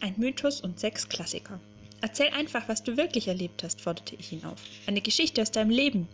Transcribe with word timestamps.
Ein 0.00 0.14
Mythos 0.16 0.60
und 0.60 0.80
sechs 0.80 1.08
Klassiker. 1.08 1.60
Erzähl 2.00 2.28
einfach, 2.28 2.68
was 2.68 2.82
du 2.82 2.96
wirklich 2.96 3.28
erlebt 3.28 3.62
hast, 3.62 3.82
forderte 3.82 4.16
ich 4.18 4.32
ihn 4.32 4.44
auf. 4.44 4.58
Eine 4.86 5.02
Geschichte 5.02 5.42
aus 5.42 5.50
deinem 5.50 5.70
Leben. 5.70 6.08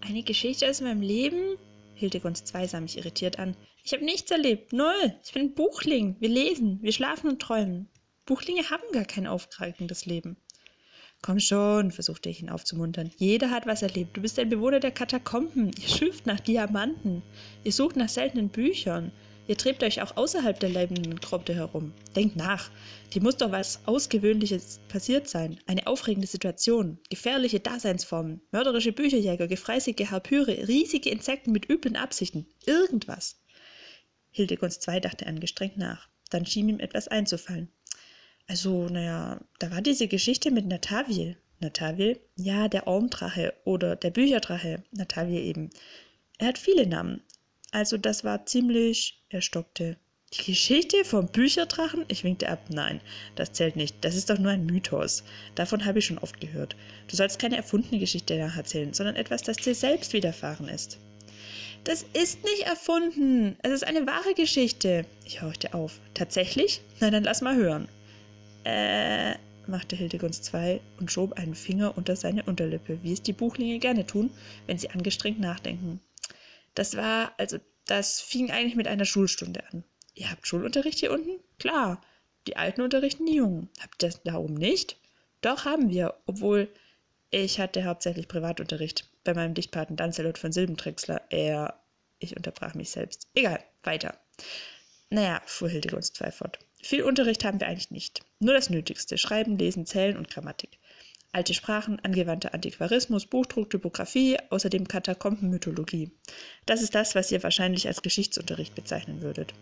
Eine 0.00 0.22
Geschichte 0.22 0.70
aus 0.70 0.80
meinem 0.80 1.02
Leben? 1.02 1.56
Hildegunds 1.94 2.44
zwei 2.44 2.66
sah 2.66 2.80
mich 2.80 2.96
irritiert 2.96 3.38
an. 3.38 3.56
Ich 3.82 3.92
habe 3.92 4.04
nichts 4.04 4.30
erlebt. 4.30 4.72
Null. 4.72 5.14
Ich 5.24 5.32
bin 5.32 5.42
ein 5.42 5.54
Buchling. 5.54 6.16
Wir 6.20 6.28
lesen, 6.28 6.78
wir 6.82 6.92
schlafen 6.92 7.28
und 7.28 7.42
träumen. 7.42 7.88
Buchlinge 8.26 8.70
haben 8.70 8.84
gar 8.92 9.04
kein 9.04 9.26
aufgreigendes 9.26 10.06
Leben. 10.06 10.36
Komm 11.22 11.40
schon, 11.40 11.90
versuchte 11.90 12.30
ich 12.30 12.40
ihn 12.40 12.48
aufzumuntern. 12.48 13.10
Jeder 13.18 13.50
hat 13.50 13.66
was 13.66 13.82
erlebt. 13.82 14.16
Du 14.16 14.22
bist 14.22 14.38
ein 14.38 14.48
Bewohner 14.48 14.80
der 14.80 14.92
Katakomben. 14.92 15.72
Ihr 15.78 15.88
schürft 15.88 16.26
nach 16.26 16.40
Diamanten. 16.40 17.22
Ihr 17.64 17.72
sucht 17.72 17.96
nach 17.96 18.08
seltenen 18.08 18.48
Büchern. 18.48 19.10
Ihr 19.50 19.56
trebt 19.56 19.82
euch 19.82 20.00
auch 20.00 20.16
außerhalb 20.16 20.60
der 20.60 20.68
lebenden 20.68 21.18
Grotte 21.18 21.52
herum. 21.56 21.92
Denkt 22.14 22.36
nach. 22.36 22.70
Dir 23.12 23.20
muss 23.20 23.36
doch 23.36 23.50
was 23.50 23.80
Ausgewöhnliches 23.84 24.78
passiert 24.86 25.26
sein. 25.28 25.58
Eine 25.66 25.88
aufregende 25.88 26.28
Situation, 26.28 26.98
gefährliche 27.08 27.58
Daseinsformen, 27.58 28.40
mörderische 28.52 28.92
Bücherjäger, 28.92 29.48
gefreißige 29.48 30.08
Harpyre, 30.08 30.68
riesige 30.68 31.10
Insekten 31.10 31.50
mit 31.50 31.68
üblen 31.68 31.96
Absichten. 31.96 32.46
Irgendwas. 32.64 33.40
Hildegunds 34.30 34.86
II 34.86 35.00
dachte 35.00 35.26
angestrengt 35.26 35.76
nach. 35.76 36.06
Dann 36.30 36.46
schien 36.46 36.68
ihm 36.68 36.78
etwas 36.78 37.08
einzufallen. 37.08 37.72
Also, 38.46 38.86
naja, 38.88 39.40
da 39.58 39.72
war 39.72 39.82
diese 39.82 40.06
Geschichte 40.06 40.52
mit 40.52 40.66
Natavil. 40.66 41.36
Natavil? 41.58 42.20
Ja, 42.36 42.68
der 42.68 42.86
Ormdrache 42.86 43.54
oder 43.64 43.96
der 43.96 44.10
Bücherdrache. 44.10 44.84
Natavil 44.92 45.40
eben. 45.40 45.70
Er 46.38 46.46
hat 46.46 46.58
viele 46.58 46.86
Namen, 46.86 47.20
also 47.72 47.96
das 47.96 48.24
war 48.24 48.46
ziemlich. 48.46 49.22
Er 49.28 49.40
stockte. 49.40 49.96
Die 50.32 50.52
Geschichte 50.52 51.04
vom 51.04 51.26
Bücherdrachen? 51.26 52.04
Ich 52.06 52.22
winkte 52.22 52.48
ab. 52.48 52.60
Nein, 52.68 53.00
das 53.34 53.52
zählt 53.52 53.74
nicht. 53.74 53.96
Das 54.02 54.14
ist 54.14 54.30
doch 54.30 54.38
nur 54.38 54.52
ein 54.52 54.64
Mythos. 54.64 55.24
Davon 55.56 55.84
habe 55.84 55.98
ich 55.98 56.06
schon 56.06 56.18
oft 56.18 56.40
gehört. 56.40 56.76
Du 57.08 57.16
sollst 57.16 57.40
keine 57.40 57.56
erfundene 57.56 57.98
Geschichte 57.98 58.38
nacherzählen, 58.38 58.94
sondern 58.94 59.16
etwas, 59.16 59.42
das 59.42 59.56
dir 59.56 59.74
selbst 59.74 60.12
widerfahren 60.12 60.68
ist. 60.68 60.98
Das 61.82 62.04
ist 62.12 62.44
nicht 62.44 62.62
erfunden. 62.62 63.56
Es 63.62 63.72
ist 63.72 63.84
eine 63.84 64.06
wahre 64.06 64.34
Geschichte. 64.34 65.04
Ich 65.24 65.42
horchte 65.42 65.74
auf. 65.74 65.98
Tatsächlich? 66.14 66.80
Na, 67.00 67.10
dann 67.10 67.24
lass 67.24 67.40
mal 67.40 67.56
hören. 67.56 67.88
Äh, 68.64 69.34
machte 69.66 69.96
Hildegunds 69.96 70.42
zwei 70.42 70.80
und 70.98 71.10
schob 71.10 71.32
einen 71.32 71.54
Finger 71.54 71.96
unter 71.96 72.14
seine 72.14 72.42
Unterlippe, 72.44 72.98
wie 73.02 73.12
es 73.12 73.22
die 73.22 73.32
Buchlinge 73.32 73.78
gerne 73.78 74.06
tun, 74.06 74.30
wenn 74.66 74.78
sie 74.78 74.90
angestrengt 74.90 75.40
nachdenken. 75.40 76.00
Das 76.74 76.96
war, 76.96 77.34
also, 77.38 77.58
das 77.86 78.20
fing 78.20 78.50
eigentlich 78.50 78.76
mit 78.76 78.88
einer 78.88 79.04
Schulstunde 79.04 79.64
an. 79.72 79.84
Ihr 80.14 80.30
habt 80.30 80.46
Schulunterricht 80.46 80.98
hier 80.98 81.12
unten? 81.12 81.40
Klar. 81.58 82.00
Die 82.46 82.56
Alten 82.56 82.80
unterrichten 82.80 83.26
die 83.26 83.34
Jungen. 83.34 83.68
Habt 83.80 84.02
ihr 84.02 84.08
das 84.08 84.22
da 84.22 84.36
oben 84.36 84.54
nicht? 84.54 84.96
Doch, 85.40 85.64
haben 85.64 85.90
wir, 85.90 86.14
obwohl 86.26 86.68
ich 87.30 87.60
hatte 87.60 87.84
hauptsächlich 87.84 88.28
Privatunterricht 88.28 89.08
bei 89.24 89.34
meinem 89.34 89.54
Dichtpaten 89.54 89.96
Danzelot 89.96 90.38
von 90.38 90.52
Silbentrixler. 90.52 91.22
Er, 91.30 91.80
ich 92.18 92.36
unterbrach 92.36 92.74
mich 92.74 92.90
selbst. 92.90 93.28
Egal, 93.34 93.62
weiter. 93.82 94.18
Naja, 95.10 95.40
fuhr 95.46 95.68
Hildegunst 95.68 96.18
fort. 96.32 96.58
Viel 96.82 97.02
Unterricht 97.02 97.44
haben 97.44 97.60
wir 97.60 97.68
eigentlich 97.68 97.90
nicht. 97.90 98.20
Nur 98.38 98.54
das 98.54 98.70
Nötigste. 98.70 99.18
Schreiben, 99.18 99.58
Lesen, 99.58 99.86
Zählen 99.86 100.16
und 100.16 100.30
Grammatik 100.30 100.79
alte 101.32 101.54
Sprachen, 101.54 102.00
angewandter 102.00 102.54
Antiquarismus, 102.54 103.26
Buchdruck, 103.26 103.70
Typografie, 103.70 104.36
außerdem 104.50 104.88
Katakombenmythologie. 104.88 106.10
Das 106.66 106.82
ist 106.82 106.94
das, 106.94 107.14
was 107.14 107.30
ihr 107.30 107.42
wahrscheinlich 107.42 107.86
als 107.86 108.02
Geschichtsunterricht 108.02 108.74
bezeichnen 108.74 109.22
würdet. 109.22 109.54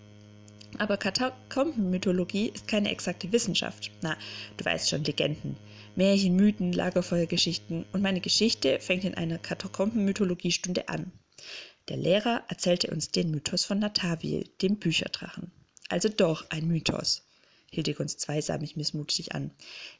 Aber 0.76 0.96
Katakombenmythologie 0.96 2.50
ist 2.54 2.68
keine 2.68 2.90
exakte 2.90 3.32
Wissenschaft. 3.32 3.90
Na, 4.02 4.16
du 4.56 4.64
weißt 4.64 4.90
schon, 4.90 5.04
Legenden. 5.04 5.56
Märchen, 5.96 6.36
Mythen, 6.36 6.72
Lagerfeuergeschichten 6.72 7.86
und 7.92 8.02
meine 8.02 8.20
Geschichte 8.20 8.78
fängt 8.80 9.04
in 9.04 9.14
einer 9.14 9.38
Katakombenmythologiestunde 9.38 10.88
an. 10.88 11.10
Der 11.88 11.96
Lehrer 11.96 12.44
erzählte 12.48 12.90
uns 12.90 13.10
den 13.10 13.30
Mythos 13.30 13.64
von 13.64 13.78
Natavil, 13.78 14.44
dem 14.60 14.78
Bücherdrachen. 14.78 15.50
Also 15.88 16.08
doch 16.08 16.50
ein 16.50 16.68
Mythos. 16.68 17.27
Hildegunds 17.70 18.16
zwei 18.16 18.40
sah 18.40 18.58
mich 18.58 18.76
missmutig 18.76 19.34
an. 19.34 19.50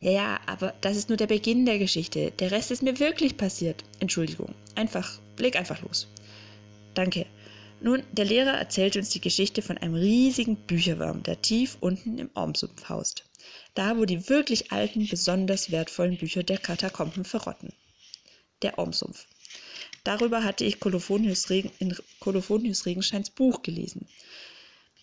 Ja, 0.01 0.11
ja, 0.11 0.41
aber 0.47 0.75
das 0.81 0.97
ist 0.97 1.09
nur 1.09 1.19
der 1.19 1.27
Beginn 1.27 1.67
der 1.67 1.79
Geschichte. 1.79 2.31
Der 2.33 2.51
Rest 2.51 2.71
ist 2.71 2.83
mir 2.83 2.99
wirklich 2.99 3.37
passiert. 3.37 3.85
Entschuldigung. 4.01 4.55
Einfach, 4.75 5.21
leg 5.37 5.57
einfach 5.57 5.83
los. 5.83 6.09
Danke. 6.95 7.27
Nun, 7.81 8.03
der 8.11 8.25
Lehrer 8.25 8.59
erzählte 8.59 8.99
uns 8.99 9.11
die 9.11 9.21
Geschichte 9.21 9.63
von 9.63 9.79
einem 9.79 9.95
riesigen 9.95 10.57
Bücherwurm, 10.57 11.23
der 11.23 11.41
tief 11.43 11.77
unten 11.81 12.19
im 12.19 12.31
Ormsumpf 12.35 12.89
haust. 12.89 13.25
Da, 13.75 13.97
wo 13.97 14.05
die 14.05 14.29
wirklich 14.29 14.73
alten, 14.73 15.07
besonders 15.07 15.71
wertvollen 15.71 16.17
Bücher 16.17 16.43
der 16.43 16.59
Katakomben 16.59 17.25
verrotten. 17.25 17.73
Der 18.63 18.79
Ormsumpf. 18.79 19.27
Darüber 20.03 20.43
hatte 20.43 20.65
ich 20.65 20.81
Kolophonius 20.81 21.51
Regen, 21.51 21.71
in 21.79 21.97
Kolophonius 22.19 22.87
Regenscheins 22.87 23.31
Buch 23.31 23.63
gelesen. 23.63 24.09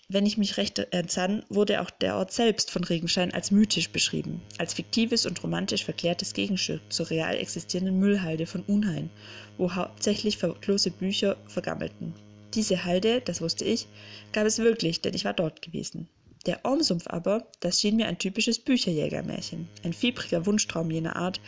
Wenn 0.08 0.28
ich 0.28 0.38
mich 0.38 0.58
recht 0.58 0.78
entsann, 0.78 1.44
wurde 1.50 1.82
auch 1.82 1.90
der 1.90 2.18
Ort 2.18 2.32
selbst 2.32 2.70
von 2.70 2.84
Regenschein 2.84 3.34
als 3.34 3.50
mythisch 3.50 3.90
beschrieben, 3.90 4.40
als 4.60 4.76
fiktives 4.76 5.26
und 5.26 5.42
romantisch 5.42 5.84
verklärtes 5.84 6.34
Gegenstück 6.34 6.82
zur 6.90 7.10
real 7.10 7.36
existierenden 7.36 7.98
Müllhalde 7.98 8.46
von 8.46 8.62
Unhain, 8.68 9.10
wo 9.58 9.74
hauptsächlich 9.74 10.38
verklose 10.38 10.92
Bücher 10.92 11.38
vergammelten. 11.48 12.14
Diese 12.54 12.86
Halde, 12.86 13.22
das 13.22 13.42
wusste 13.42 13.66
ich, 13.66 13.88
gab 14.32 14.46
es 14.46 14.60
wirklich, 14.60 15.02
denn 15.02 15.16
ich 15.16 15.26
war 15.26 15.34
dort 15.34 15.64
gewesen. 15.64 16.08
Der 16.46 16.64
Ormsumpf 16.66 17.08
aber, 17.08 17.48
das 17.60 17.82
schien 17.82 17.96
mir 17.96 18.06
ein 18.06 18.20
typisches 18.20 18.60
Bücherjägermärchen, 18.60 19.68
ein 19.84 19.94
fiebriger 19.94 20.46
Wunschtraum 20.46 20.92
jener 20.92 21.16
Art, 21.16 21.42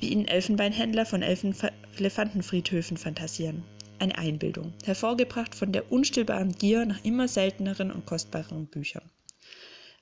wie 0.00 0.08
ihn 0.08 0.26
Elfenbeinhändler 0.26 1.06
von 1.06 1.22
Elfen 1.22 1.54
Elefantenfriedhöfen 1.96 2.96
fantasieren 2.96 3.62
eine 4.00 4.16
Einbildung, 4.16 4.72
hervorgebracht 4.84 5.54
von 5.54 5.72
der 5.72 5.92
unstillbaren 5.92 6.52
Gier 6.52 6.86
nach 6.86 7.04
immer 7.04 7.28
selteneren 7.28 7.90
und 7.90 8.06
kostbareren 8.06 8.66
Büchern. 8.66 9.08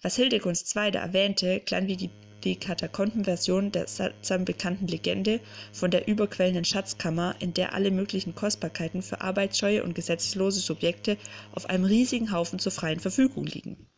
Was 0.02 0.14
Hildegunst 0.14 0.74
II. 0.76 0.92
da 0.92 1.00
erwähnte, 1.00 1.60
klang 1.60 1.88
wie 1.88 1.96
die, 1.96 2.10
Katakombenversion 2.56 3.72
der 3.72 3.88
sattsam 3.88 4.44
bekannten 4.44 4.86
Legende 4.86 5.40
von 5.72 5.90
der 5.90 6.06
überquellenden 6.08 6.64
Schatzkammer, 6.64 7.34
in 7.40 7.52
der 7.52 7.74
alle 7.74 7.90
möglichen 7.90 8.34
Kostbarkeiten 8.34 9.02
für 9.02 9.20
arbeitsscheue 9.20 9.82
und 9.82 9.94
gesetzeslose 9.94 10.60
Subjekte 10.60 11.18
auf 11.52 11.68
einem 11.68 11.84
riesigen 11.84 12.32
Haufen 12.32 12.58
zur 12.58 12.72
freien 12.72 13.00
Verfügung 13.00 13.44
liegen. 13.44 13.88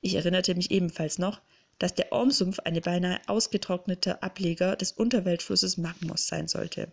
Ich 0.00 0.14
erinnerte 0.14 0.54
mich 0.54 0.70
ebenfalls 0.70 1.18
noch, 1.18 1.42
dass 1.78 1.94
der 1.94 2.12
Ormsumpf 2.12 2.60
eine 2.60 2.80
beinahe 2.80 3.20
ausgetrocknete 3.26 4.22
Ableger 4.22 4.76
des 4.76 4.92
Unterweltflusses 4.92 5.76
Magmos 5.76 6.28
sein 6.28 6.46
sollte 6.48 6.88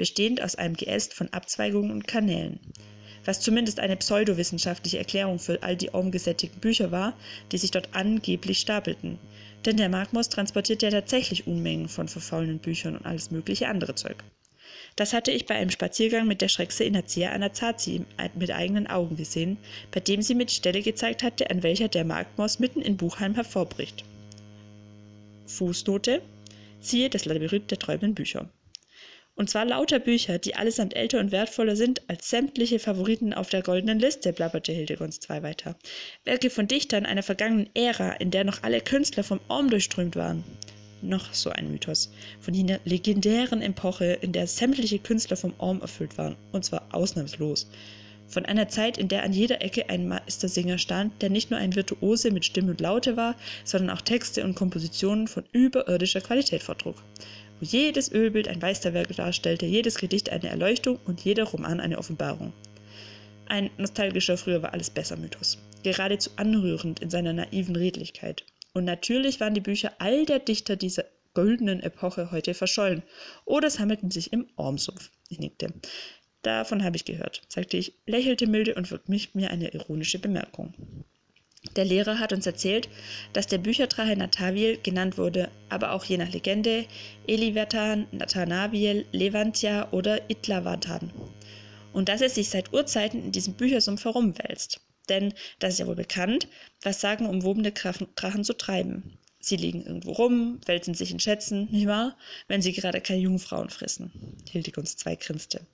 bestehend 0.00 0.40
aus 0.42 0.54
einem 0.54 0.76
Geäst 0.76 1.12
von 1.12 1.30
Abzweigungen 1.34 1.90
und 1.90 2.08
Kanälen, 2.08 2.58
was 3.26 3.40
zumindest 3.40 3.80
eine 3.80 3.98
pseudowissenschaftliche 3.98 4.96
Erklärung 4.96 5.38
für 5.38 5.62
all 5.62 5.76
die 5.76 5.90
umgesättigten 5.90 6.58
Bücher 6.58 6.90
war, 6.90 7.12
die 7.52 7.58
sich 7.58 7.70
dort 7.70 7.90
angeblich 7.92 8.60
stapelten. 8.60 9.18
Denn 9.66 9.76
der 9.76 9.90
Magmos 9.90 10.30
transportiert 10.30 10.80
ja 10.80 10.90
tatsächlich 10.90 11.46
Unmengen 11.46 11.90
von 11.90 12.08
verfaulenden 12.08 12.60
Büchern 12.60 12.96
und 12.96 13.04
alles 13.04 13.30
mögliche 13.30 13.68
andere 13.68 13.94
Zeug. 13.94 14.24
Das 14.96 15.12
hatte 15.12 15.32
ich 15.32 15.44
bei 15.44 15.54
einem 15.54 15.68
Spaziergang 15.68 16.26
mit 16.26 16.40
der 16.40 16.48
Schreckse 16.48 16.84
Inazia 16.84 17.32
Anazazi 17.32 18.06
mit 18.36 18.50
eigenen 18.52 18.86
Augen 18.86 19.16
gesehen, 19.16 19.58
bei 19.90 20.00
dem 20.00 20.22
sie 20.22 20.34
mir 20.34 20.46
die 20.46 20.54
Stelle 20.54 20.80
gezeigt 20.80 21.22
hatte, 21.22 21.50
an 21.50 21.62
welcher 21.62 21.88
der 21.88 22.06
Magmos 22.06 22.58
mitten 22.58 22.80
in 22.80 22.96
Buchheim 22.96 23.34
hervorbricht. 23.34 24.02
Fußnote 25.46 26.22
Siehe 26.80 27.10
das 27.10 27.26
Labyrinth 27.26 27.70
der 27.70 27.78
träumenden 27.78 28.14
Bücher. 28.14 28.48
Und 29.40 29.48
zwar 29.48 29.64
lauter 29.64 30.00
Bücher, 30.00 30.38
die 30.38 30.54
allesamt 30.54 30.94
älter 30.94 31.18
und 31.18 31.32
wertvoller 31.32 31.74
sind 31.74 32.02
als 32.10 32.28
sämtliche 32.28 32.78
Favoriten 32.78 33.32
auf 33.32 33.48
der 33.48 33.62
goldenen 33.62 33.98
Liste, 33.98 34.34
blabberte 34.34 34.70
Hildegunds 34.70 35.18
II 35.30 35.42
weiter. 35.42 35.76
Werke 36.26 36.50
von 36.50 36.68
Dichtern 36.68 37.06
einer 37.06 37.22
vergangenen 37.22 37.70
Ära, 37.72 38.10
in 38.16 38.30
der 38.30 38.44
noch 38.44 38.62
alle 38.62 38.82
Künstler 38.82 39.24
vom 39.24 39.40
Orm 39.48 39.70
durchströmt 39.70 40.14
waren. 40.14 40.44
Noch 41.00 41.32
so 41.32 41.48
ein 41.48 41.70
Mythos. 41.70 42.12
Von 42.38 42.52
jener 42.52 42.80
legendären 42.84 43.62
Epoche, 43.62 44.18
in 44.20 44.32
der 44.32 44.46
sämtliche 44.46 44.98
Künstler 44.98 45.38
vom 45.38 45.54
Orm 45.56 45.80
erfüllt 45.80 46.18
waren. 46.18 46.36
Und 46.52 46.66
zwar 46.66 46.86
ausnahmslos. 46.92 47.66
Von 48.28 48.44
einer 48.44 48.68
Zeit, 48.68 48.98
in 48.98 49.08
der 49.08 49.22
an 49.22 49.32
jeder 49.32 49.62
Ecke 49.62 49.88
ein 49.88 50.06
Meistersinger 50.06 50.76
stand, 50.76 51.22
der 51.22 51.30
nicht 51.30 51.50
nur 51.50 51.58
ein 51.58 51.74
Virtuose 51.74 52.30
mit 52.30 52.44
Stimme 52.44 52.72
und 52.72 52.80
Laute 52.82 53.16
war, 53.16 53.36
sondern 53.64 53.96
auch 53.96 54.02
Texte 54.02 54.44
und 54.44 54.54
Kompositionen 54.54 55.28
von 55.28 55.44
überirdischer 55.52 56.20
Qualität 56.20 56.62
vortrug 56.62 56.96
wo 57.60 57.66
jedes 57.66 58.10
Ölbild 58.10 58.48
ein 58.48 58.58
Meisterwerk 58.58 59.14
darstellte, 59.14 59.66
jedes 59.66 59.96
Gedicht 59.96 60.30
eine 60.30 60.48
Erleuchtung 60.48 60.98
und 61.04 61.20
jeder 61.20 61.44
Roman 61.44 61.78
eine 61.80 61.98
Offenbarung. 61.98 62.52
Ein 63.46 63.70
nostalgischer 63.76 64.38
Früher 64.38 64.62
war 64.62 64.72
alles 64.72 64.90
besser 64.90 65.16
Mythos, 65.16 65.58
geradezu 65.82 66.30
anrührend 66.36 67.00
in 67.00 67.10
seiner 67.10 67.32
naiven 67.32 67.76
Redlichkeit. 67.76 68.44
Und 68.72 68.84
natürlich 68.84 69.40
waren 69.40 69.54
die 69.54 69.60
Bücher 69.60 69.92
all 69.98 70.24
der 70.24 70.38
Dichter 70.38 70.76
dieser 70.76 71.04
goldenen 71.34 71.80
Epoche 71.80 72.30
heute 72.30 72.54
verschollen 72.54 73.02
oder 73.44 73.70
sammelten 73.70 74.10
sich 74.10 74.32
im 74.32 74.48
Ormsumpf. 74.56 75.10
Ich 75.28 75.38
nickte. 75.38 75.72
Davon 76.42 76.82
habe 76.82 76.96
ich 76.96 77.04
gehört, 77.04 77.42
sagte 77.48 77.76
ich, 77.76 77.92
lächelte 78.06 78.46
milde 78.46 78.74
und 78.74 78.88
verkniff 78.88 79.34
mir 79.34 79.50
eine 79.50 79.74
ironische 79.74 80.18
Bemerkung. 80.18 80.72
Der 81.76 81.84
Lehrer 81.84 82.18
hat 82.18 82.32
uns 82.32 82.46
erzählt, 82.46 82.88
dass 83.32 83.46
der 83.46 83.58
Bücherdrache 83.58 84.16
Natavil 84.16 84.78
genannt 84.82 85.18
wurde, 85.18 85.50
aber 85.68 85.92
auch 85.92 86.04
je 86.04 86.16
nach 86.16 86.32
Legende 86.32 86.86
Elivertan, 87.26 88.06
Nathanaviel, 88.12 89.04
Levantia 89.12 89.88
oder 89.92 90.30
Itlavatan. 90.30 91.12
Und 91.92 92.08
dass 92.08 92.22
er 92.22 92.30
sich 92.30 92.48
seit 92.48 92.72
Urzeiten 92.72 93.22
in 93.24 93.32
diesem 93.32 93.54
Büchersumpf 93.54 94.04
herumwälzt. 94.04 94.80
Denn 95.08 95.34
das 95.58 95.74
ist 95.74 95.80
ja 95.80 95.86
wohl 95.86 95.96
bekannt, 95.96 96.48
was 96.82 97.00
sagen 97.00 97.26
umwobene 97.26 97.72
Drachen 97.72 98.44
zu 98.44 98.56
treiben. 98.56 99.18
Sie 99.40 99.56
liegen 99.56 99.82
irgendwo 99.82 100.12
rum, 100.12 100.60
wälzen 100.66 100.94
sich 100.94 101.10
in 101.10 101.20
Schätzen, 101.20 101.68
nicht 101.70 101.86
wahr? 101.86 102.16
Wenn 102.46 102.62
sie 102.62 102.72
gerade 102.72 103.00
keine 103.00 103.20
Jungfrauen 103.20 103.70
fressen. 103.70 104.12
Hildegund 104.50 104.88
zwei 104.88 105.16
grinste 105.16 105.66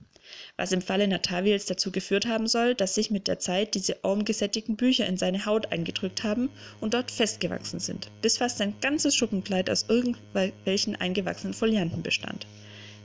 was 0.57 0.71
im 0.71 0.81
Falle 0.81 1.07
Natavils 1.07 1.65
dazu 1.65 1.91
geführt 1.91 2.25
haben 2.25 2.47
soll, 2.47 2.75
dass 2.75 2.95
sich 2.95 3.11
mit 3.11 3.27
der 3.27 3.39
Zeit 3.39 3.75
diese 3.75 4.03
ormgesättigten 4.03 4.75
Bücher 4.75 5.05
in 5.05 5.17
seine 5.17 5.45
Haut 5.45 5.71
eingedrückt 5.71 6.23
haben 6.23 6.49
und 6.81 6.93
dort 6.93 7.11
festgewachsen 7.11 7.79
sind, 7.79 8.11
bis 8.21 8.37
fast 8.37 8.57
sein 8.57 8.75
ganzes 8.81 9.15
Schuppenkleid 9.15 9.69
aus 9.69 9.85
irgendwelchen 9.87 10.95
eingewachsenen 10.95 11.53
Folianten 11.53 12.03
bestand. 12.03 12.45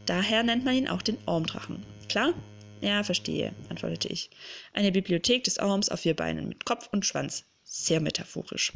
Daher 0.06 0.43
nennt 0.43 0.65
man 0.65 0.75
ihn 0.75 0.88
auch 0.88 1.03
den 1.03 1.19
Ormdrachen. 1.26 1.85
Klar? 2.08 2.35
Ja, 2.81 3.05
verstehe, 3.05 3.53
antwortete 3.69 4.08
ich. 4.08 4.31
Eine 4.73 4.91
Bibliothek 4.91 5.44
des 5.44 5.61
Orms 5.61 5.88
auf 5.88 6.00
vier 6.00 6.17
Beinen 6.17 6.49
mit 6.49 6.65
Kopf 6.65 6.88
und 6.91 7.06
Schwanz. 7.06 7.44
Sehr 7.62 8.00
metaphorisch. 8.00 8.73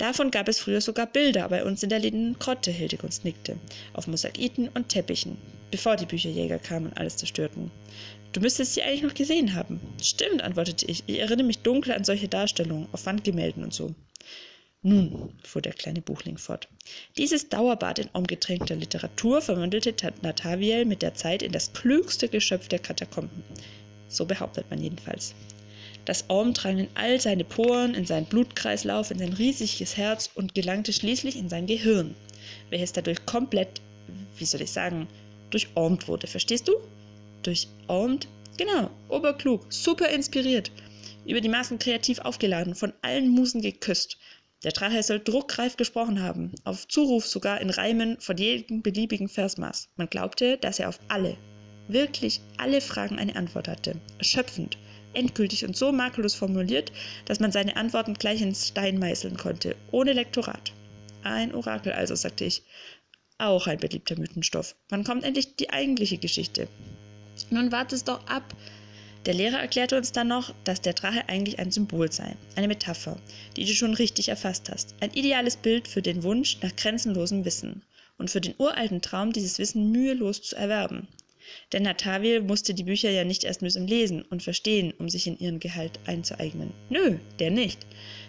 Davon 0.00 0.30
gab 0.30 0.48
es 0.48 0.58
früher 0.58 0.80
sogar 0.80 1.06
Bilder 1.06 1.48
bei 1.48 1.62
uns 1.62 1.82
in 1.82 1.90
der 1.90 1.98
linden 1.98 2.38
Grotte, 2.38 2.70
Hildegunst 2.70 3.22
nickte, 3.24 3.58
auf 3.92 4.06
Mosaiten 4.06 4.68
und 4.68 4.88
Teppichen 4.88 5.36
bevor 5.70 5.96
die 5.96 6.06
Bücherjäger 6.06 6.58
kamen 6.58 6.86
und 6.86 6.98
alles 6.98 7.16
zerstörten. 7.16 7.70
Du 8.32 8.40
müsstest 8.40 8.74
sie 8.74 8.82
eigentlich 8.82 9.02
noch 9.02 9.14
gesehen 9.14 9.54
haben. 9.54 9.80
Stimmt, 10.02 10.42
antwortete 10.42 10.86
ich. 10.86 11.04
Ich 11.06 11.18
erinnere 11.18 11.46
mich 11.46 11.58
dunkel 11.58 11.92
an 11.92 12.04
solche 12.04 12.28
Darstellungen, 12.28 12.88
auf 12.92 13.06
Wandgemälden 13.06 13.62
und 13.62 13.74
so. 13.74 13.94
Nun, 14.82 15.34
fuhr 15.44 15.60
der 15.60 15.74
kleine 15.74 16.00
Buchling 16.00 16.38
fort, 16.38 16.66
dieses 17.18 17.50
Dauerbad 17.50 17.98
in 17.98 18.08
umgetränkter 18.14 18.76
Literatur 18.76 19.42
verwandelte 19.42 19.94
Nataviel 20.22 20.86
mit 20.86 21.02
der 21.02 21.14
Zeit 21.14 21.42
in 21.42 21.52
das 21.52 21.72
klügste 21.74 22.28
Geschöpf 22.28 22.68
der 22.68 22.78
Katakomben. 22.78 23.44
So 24.08 24.24
behauptet 24.24 24.70
man 24.70 24.80
jedenfalls. 24.80 25.34
Das 26.10 26.24
Orm 26.26 26.54
drang 26.54 26.76
in 26.76 26.88
all 26.96 27.20
seine 27.20 27.44
Poren, 27.44 27.94
in 27.94 28.04
seinen 28.04 28.26
Blutkreislauf, 28.26 29.12
in 29.12 29.20
sein 29.20 29.32
riesiges 29.32 29.96
Herz 29.96 30.28
und 30.34 30.56
gelangte 30.56 30.92
schließlich 30.92 31.36
in 31.36 31.48
sein 31.48 31.68
Gehirn, 31.68 32.16
welches 32.68 32.92
dadurch 32.92 33.24
komplett, 33.26 33.80
wie 34.36 34.44
soll 34.44 34.62
ich 34.62 34.72
sagen, 34.72 35.06
durchormt 35.50 36.08
wurde. 36.08 36.26
Verstehst 36.26 36.66
du? 36.66 36.72
Durchormt? 37.44 38.26
Genau, 38.56 38.90
oberklug, 39.08 39.72
super 39.72 40.08
inspiriert. 40.08 40.72
Über 41.26 41.40
die 41.40 41.48
Maßen 41.48 41.78
kreativ 41.78 42.18
aufgeladen, 42.18 42.74
von 42.74 42.92
allen 43.02 43.28
Musen 43.28 43.62
geküsst. 43.62 44.18
Der 44.64 44.72
Drache 44.72 45.04
soll 45.04 45.20
druckreif 45.20 45.76
gesprochen 45.76 46.20
haben, 46.20 46.50
auf 46.64 46.88
Zuruf 46.88 47.24
sogar 47.24 47.60
in 47.60 47.70
Reimen 47.70 48.18
von 48.18 48.36
jedem 48.36 48.82
beliebigen 48.82 49.28
Versmaß. 49.28 49.90
Man 49.94 50.10
glaubte, 50.10 50.58
dass 50.58 50.80
er 50.80 50.88
auf 50.88 50.98
alle, 51.06 51.36
wirklich 51.86 52.40
alle 52.56 52.80
Fragen 52.80 53.20
eine 53.20 53.36
Antwort 53.36 53.68
hatte. 53.68 53.94
Erschöpfend, 54.18 54.76
endgültig 55.14 55.64
und 55.64 55.76
so 55.76 55.92
makellos 55.92 56.34
formuliert, 56.34 56.92
dass 57.24 57.40
man 57.40 57.52
seine 57.52 57.76
Antworten 57.76 58.14
gleich 58.14 58.40
ins 58.40 58.68
Stein 58.68 58.98
meißeln 58.98 59.36
konnte, 59.36 59.76
ohne 59.90 60.12
Lektorat. 60.12 60.72
Ein 61.22 61.54
Orakel 61.54 61.92
also, 61.92 62.14
sagte 62.14 62.44
ich, 62.44 62.62
auch 63.38 63.66
ein 63.66 63.78
beliebter 63.78 64.18
Mythenstoff. 64.18 64.76
Wann 64.88 65.04
kommt 65.04 65.24
endlich 65.24 65.56
die 65.56 65.70
eigentliche 65.70 66.18
Geschichte? 66.18 66.68
Nun 67.50 67.72
wart 67.72 67.92
es 67.92 68.04
doch 68.04 68.26
ab. 68.26 68.54
Der 69.26 69.34
Lehrer 69.34 69.60
erklärte 69.60 69.96
uns 69.96 70.12
dann 70.12 70.28
noch, 70.28 70.54
dass 70.64 70.80
der 70.80 70.94
Drache 70.94 71.28
eigentlich 71.28 71.58
ein 71.58 71.70
Symbol 71.70 72.10
sei, 72.10 72.36
eine 72.56 72.68
Metapher, 72.68 73.18
die 73.56 73.66
du 73.66 73.74
schon 73.74 73.94
richtig 73.94 74.28
erfasst 74.28 74.70
hast. 74.70 74.94
Ein 75.00 75.12
ideales 75.12 75.56
Bild 75.56 75.88
für 75.88 76.00
den 76.00 76.22
Wunsch 76.22 76.58
nach 76.62 76.74
grenzenlosem 76.74 77.44
Wissen 77.44 77.82
und 78.16 78.30
für 78.30 78.40
den 78.40 78.54
uralten 78.58 79.02
Traum, 79.02 79.32
dieses 79.32 79.58
Wissen 79.58 79.90
mühelos 79.92 80.42
zu 80.42 80.56
erwerben. 80.56 81.06
Denn 81.72 81.82
Natavil 81.82 82.42
musste 82.42 82.74
die 82.74 82.84
Bücher 82.84 83.10
ja 83.10 83.24
nicht 83.24 83.44
erst 83.44 83.62
mühsam 83.62 83.86
lesen 83.86 84.22
und 84.22 84.42
verstehen, 84.42 84.92
um 84.98 85.08
sich 85.08 85.26
in 85.26 85.38
ihren 85.38 85.60
Gehalt 85.60 85.98
einzueignen. 86.06 86.72
Nö, 86.88 87.18
der 87.38 87.50
nicht. 87.50 87.86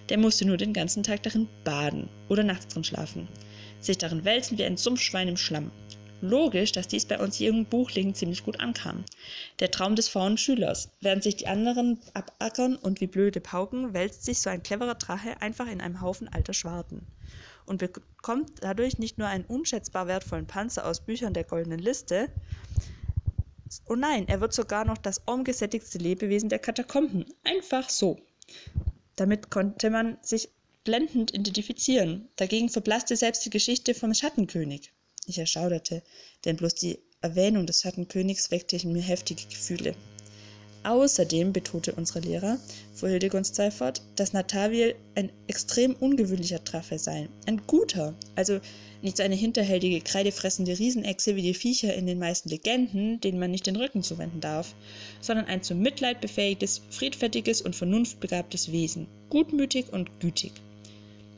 Der 0.10 0.18
musste 0.18 0.46
nur 0.46 0.58
den 0.58 0.74
ganzen 0.74 1.04
Tag 1.04 1.24
darin 1.24 1.48
baden 1.64 2.10
oder 2.30 2.44
nachts 2.44 2.68
drin 2.68 2.84
schlafen 2.84 3.28
sich 3.84 3.98
darin 3.98 4.24
wälzen 4.24 4.58
wie 4.58 4.64
ein 4.64 4.78
Sumpfschwein 4.78 5.28
im 5.28 5.38
Schlamm. 5.38 5.72
Logisch, 6.22 6.72
dass 6.72 6.88
dies 6.88 7.06
bei 7.06 7.20
uns 7.20 7.40
jungen 7.40 7.66
Buchlingen 7.66 8.14
ziemlich 8.14 8.44
gut 8.44 8.60
ankam. 8.60 9.04
Der 9.60 9.72
Traum 9.72 9.96
des 9.96 10.08
faulen 10.08 10.38
Schülers. 10.38 10.92
Während 11.02 11.24
sich 11.24 11.36
die 11.38 11.48
anderen 11.48 12.00
abackern 12.14 12.76
und 12.76 13.02
wie 13.02 13.08
blöde 13.08 13.42
pauken, 13.42 13.94
wälzt 13.96 14.24
sich 14.24 14.40
so 14.40 14.52
ein 14.52 14.62
cleverer 14.62 14.96
Drache 14.96 15.42
einfach 15.42 15.68
in 15.68 15.82
einem 15.82 16.00
Haufen 16.02 16.28
alter 16.28 16.54
Schwarten 16.54 17.08
und 17.66 17.80
bekommt 17.80 18.52
dadurch 18.62 19.00
nicht 19.00 19.18
nur 19.18 19.28
einen 19.28 19.46
unschätzbar 19.46 20.08
wertvollen 20.08 20.46
Panzer 20.46 20.86
aus 20.86 21.04
Büchern 21.04 21.34
der 21.34 21.44
goldenen 21.44 21.80
Liste, 21.80 22.30
oh 23.88 23.96
nein, 23.96 24.28
er 24.28 24.42
wird 24.42 24.54
sogar 24.54 24.86
noch 24.86 24.98
das 24.98 25.22
umgesättigste 25.26 25.98
Lebewesen 25.98 26.50
der 26.50 26.60
Katakomben. 26.60 27.26
Einfach 27.44 27.90
so. 27.90 28.20
Damit 29.16 29.50
konnte 29.50 29.90
man 29.90 30.18
sich 30.22 30.50
blendend 30.84 31.34
identifizieren. 31.34 32.28
Dagegen 32.36 32.70
verblasste 32.70 33.16
selbst 33.16 33.46
die 33.46 33.50
Geschichte 33.50 33.94
vom 33.94 34.14
Schattenkönig. 34.14 34.92
Ich 35.28 35.38
erschauderte, 35.38 36.02
denn 36.46 36.58
bloß 36.58 36.76
die 36.76 37.00
Erwähnung 37.22 37.68
des 37.68 37.82
Schattenkönigs 37.82 38.50
weckte 38.50 38.78
in 38.78 38.94
mir 38.94 39.02
heftige 39.02 39.46
Gefühle. 39.46 39.96
Außerdem 40.84 41.54
betonte 41.54 41.94
unsere 41.94 42.22
Lehrer, 42.22 42.58
fuhr 42.94 43.10
Hildegund 43.10 43.46
Seifert, 43.46 44.02
dass 44.16 44.34
Nataviel 44.34 44.96
ein 45.16 45.32
extrem 45.48 45.94
ungewöhnlicher 45.94 46.60
Drache 46.60 46.98
sei. 46.98 47.30
Ein 47.46 47.62
guter, 47.68 48.16
also 48.36 48.60
nicht 49.02 49.18
so 49.18 49.24
eine 49.24 49.36
hinterhältige, 49.36 50.02
kreidefressende 50.02 50.78
Riesenechse 50.78 51.36
wie 51.36 51.44
die 51.44 51.54
Viecher 51.54 51.94
in 51.94 52.08
den 52.08 52.18
meisten 52.18 52.50
Legenden, 52.50 53.20
denen 53.22 53.40
man 53.40 53.52
nicht 53.52 53.68
den 53.68 53.76
Rücken 53.76 54.02
zuwenden 54.02 54.42
darf, 54.42 54.74
sondern 55.22 55.46
ein 55.46 55.62
zum 55.62 55.80
Mitleid 55.80 56.20
befähigtes, 56.20 56.82
friedfertiges 56.90 57.62
und 57.62 57.76
vernunftbegabtes 57.76 58.72
Wesen, 58.72 59.08
gutmütig 59.30 59.94
und 59.94 60.20
gütig 60.20 60.54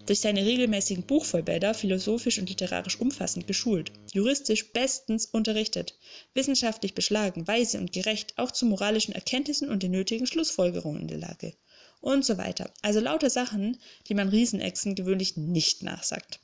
durch 0.05 0.19
seine 0.19 0.45
regelmäßigen 0.45 1.03
Buchvollbäder 1.03 1.73
philosophisch 1.73 2.39
und 2.39 2.49
literarisch 2.49 2.99
umfassend 2.99 3.47
geschult, 3.47 3.91
juristisch 4.13 4.71
bestens 4.71 5.25
unterrichtet, 5.25 5.97
wissenschaftlich 6.33 6.93
beschlagen, 6.93 7.47
weise 7.47 7.77
und 7.79 7.91
gerecht, 7.93 8.33
auch 8.37 8.51
zu 8.51 8.65
moralischen 8.65 9.13
Erkenntnissen 9.13 9.69
und 9.69 9.83
den 9.83 9.91
nötigen 9.91 10.27
Schlussfolgerungen 10.27 11.03
in 11.03 11.07
der 11.07 11.19
Lage. 11.19 11.53
Und 12.01 12.25
so 12.25 12.37
weiter. 12.37 12.69
Also 12.81 12.99
lauter 12.99 13.29
Sachen, 13.29 13.77
die 14.07 14.13
man 14.13 14.27
Riesenechsen 14.27 14.95
gewöhnlich 14.95 15.37
nicht 15.37 15.83
nachsagt. 15.83 16.39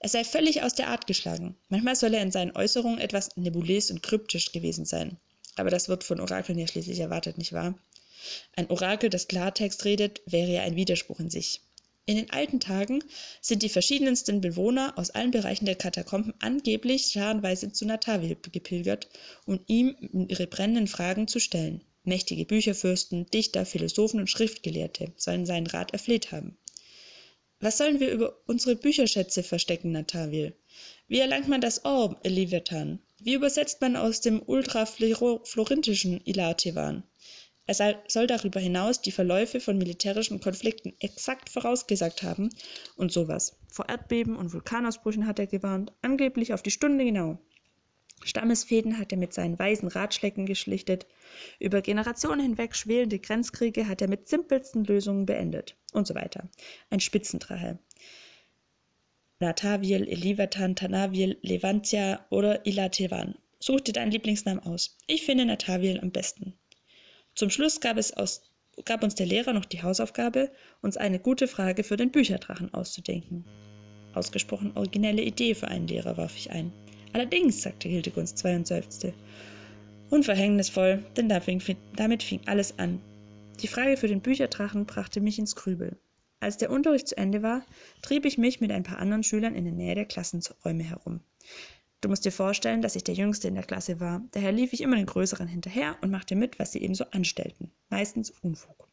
Er 0.00 0.10
sei 0.10 0.22
völlig 0.22 0.62
aus 0.62 0.74
der 0.74 0.88
Art 0.88 1.06
geschlagen. 1.06 1.56
Manchmal 1.70 1.96
soll 1.96 2.12
er 2.12 2.22
in 2.22 2.30
seinen 2.30 2.54
Äußerungen 2.54 2.98
etwas 2.98 3.36
nebulös 3.36 3.90
und 3.90 4.02
kryptisch 4.02 4.52
gewesen 4.52 4.84
sein. 4.84 5.16
Aber 5.56 5.70
das 5.70 5.88
wird 5.88 6.04
von 6.04 6.20
Orakeln 6.20 6.58
ja 6.58 6.66
schließlich 6.66 7.00
erwartet, 7.00 7.38
nicht 7.38 7.54
wahr? 7.54 7.74
Ein 8.54 8.70
Orakel, 8.70 9.08
das 9.08 9.28
Klartext 9.28 9.84
redet, 9.84 10.20
wäre 10.26 10.52
ja 10.52 10.62
ein 10.62 10.76
Widerspruch 10.76 11.20
in 11.20 11.30
sich. 11.30 11.62
In 12.04 12.16
den 12.16 12.30
alten 12.30 12.58
Tagen 12.58 13.04
sind 13.40 13.62
die 13.62 13.68
verschiedensten 13.68 14.40
Bewohner 14.40 14.94
aus 14.98 15.10
allen 15.10 15.30
Bereichen 15.30 15.66
der 15.66 15.76
Katakomben 15.76 16.34
angeblich 16.40 17.06
scharenweise 17.06 17.70
zu 17.70 17.86
Natavil 17.86 18.36
gepilgert, 18.50 19.08
um 19.46 19.60
ihm 19.68 20.26
ihre 20.28 20.48
brennenden 20.48 20.88
Fragen 20.88 21.28
zu 21.28 21.38
stellen. 21.38 21.80
Mächtige 22.02 22.44
Bücherfürsten, 22.44 23.26
Dichter, 23.30 23.64
Philosophen 23.64 24.18
und 24.18 24.28
Schriftgelehrte 24.28 25.12
sollen 25.16 25.46
seinen 25.46 25.68
Rat 25.68 25.92
erfleht 25.92 26.32
haben. 26.32 26.56
Was 27.60 27.78
sollen 27.78 28.00
wir 28.00 28.10
über 28.10 28.36
unsere 28.48 28.74
Bücherschätze 28.74 29.44
verstecken, 29.44 29.92
Natavil? 29.92 30.56
Wie 31.06 31.20
erlangt 31.20 31.46
man 31.46 31.60
das 31.60 31.84
Orb, 31.84 32.26
Elivetan? 32.26 32.98
Wie 33.20 33.34
übersetzt 33.34 33.80
man 33.80 33.94
aus 33.94 34.20
dem 34.20 34.42
ultraflorentischen 34.44 36.20
Ilatevan? 36.24 37.04
Er 37.66 38.00
soll 38.08 38.26
darüber 38.26 38.58
hinaus 38.58 39.02
die 39.02 39.12
Verläufe 39.12 39.60
von 39.60 39.78
militärischen 39.78 40.40
Konflikten 40.40 40.94
exakt 40.98 41.48
vorausgesagt 41.48 42.22
haben 42.22 42.50
und 42.96 43.12
sowas. 43.12 43.56
Vor 43.68 43.88
Erdbeben 43.88 44.36
und 44.36 44.52
Vulkanausbrüchen 44.52 45.26
hat 45.26 45.38
er 45.38 45.46
gewarnt, 45.46 45.92
angeblich 46.02 46.52
auf 46.52 46.62
die 46.62 46.72
Stunde 46.72 47.04
genau. 47.04 47.38
Stammesfäden 48.24 48.98
hat 48.98 49.12
er 49.12 49.18
mit 49.18 49.32
seinen 49.32 49.58
weisen 49.58 49.88
Ratschlägen 49.88 50.46
geschlichtet, 50.46 51.06
über 51.58 51.82
Generationen 51.82 52.40
hinweg 52.40 52.76
schwelende 52.76 53.18
Grenzkriege 53.18 53.88
hat 53.88 54.02
er 54.02 54.08
mit 54.08 54.28
simpelsten 54.28 54.84
Lösungen 54.84 55.26
beendet 55.26 55.76
und 55.92 56.06
so 56.06 56.14
weiter. 56.14 56.48
Ein 56.90 57.00
Spitzendrache. 57.00 57.78
Nataviel, 59.40 60.06
Elivatan, 60.08 60.76
Tanaviel, 60.76 61.38
Levantia 61.42 62.24
oder 62.30 62.64
Ilatevan. 62.64 63.34
Such 63.58 63.80
dir 63.80 63.92
deinen 63.92 64.12
Lieblingsnamen 64.12 64.64
aus. 64.64 64.98
Ich 65.06 65.24
finde 65.24 65.44
Nataviel 65.44 66.00
am 66.00 66.12
besten. 66.12 66.54
Zum 67.34 67.50
Schluss 67.50 67.80
gab, 67.80 67.96
es 67.96 68.12
aus, 68.16 68.42
gab 68.84 69.02
uns 69.02 69.14
der 69.14 69.26
Lehrer 69.26 69.52
noch 69.52 69.64
die 69.64 69.82
Hausaufgabe, 69.82 70.50
uns 70.82 70.96
eine 70.96 71.18
gute 71.18 71.48
Frage 71.48 71.82
für 71.82 71.96
den 71.96 72.10
Bücherdrachen 72.10 72.72
auszudenken. 72.74 73.44
Ausgesprochen 74.14 74.72
originelle 74.74 75.22
Idee 75.22 75.54
für 75.54 75.68
einen 75.68 75.88
Lehrer, 75.88 76.16
warf 76.16 76.36
ich 76.36 76.50
ein. 76.50 76.72
Allerdings, 77.12 77.62
sagte 77.62 77.88
Hildegunst 77.88 78.38
zwei 78.38 78.56
und 78.56 78.66
seufzte. 78.66 79.14
Unverhängnisvoll, 80.10 81.02
denn 81.16 81.28
damit 81.28 82.22
fing 82.22 82.40
alles 82.46 82.78
an. 82.78 83.00
Die 83.60 83.68
Frage 83.68 83.96
für 83.96 84.08
den 84.08 84.20
Bücherdrachen 84.20 84.84
brachte 84.86 85.20
mich 85.20 85.38
ins 85.38 85.56
Grübel. 85.56 85.96
Als 86.40 86.58
der 86.58 86.70
Unterricht 86.70 87.08
zu 87.08 87.16
Ende 87.16 87.42
war, 87.42 87.64
trieb 88.02 88.24
ich 88.24 88.36
mich 88.36 88.60
mit 88.60 88.72
ein 88.72 88.82
paar 88.82 88.98
anderen 88.98 89.22
Schülern 89.22 89.54
in 89.54 89.64
der 89.64 89.72
Nähe 89.72 89.94
der 89.94 90.04
Klassenräume 90.04 90.82
herum. 90.82 91.20
Du 92.02 92.08
musst 92.08 92.24
dir 92.24 92.32
vorstellen, 92.32 92.82
dass 92.82 92.96
ich 92.96 93.04
der 93.04 93.14
Jüngste 93.14 93.46
in 93.46 93.54
der 93.54 93.62
Klasse 93.62 94.00
war. 94.00 94.22
Daher 94.32 94.50
lief 94.50 94.72
ich 94.72 94.80
immer 94.80 94.96
den 94.96 95.06
Größeren 95.06 95.46
hinterher 95.46 95.96
und 96.02 96.10
machte 96.10 96.34
mit, 96.34 96.58
was 96.58 96.72
sie 96.72 96.82
ebenso 96.82 97.04
anstellten. 97.12 97.70
Meistens 97.90 98.30
Unfug, 98.42 98.88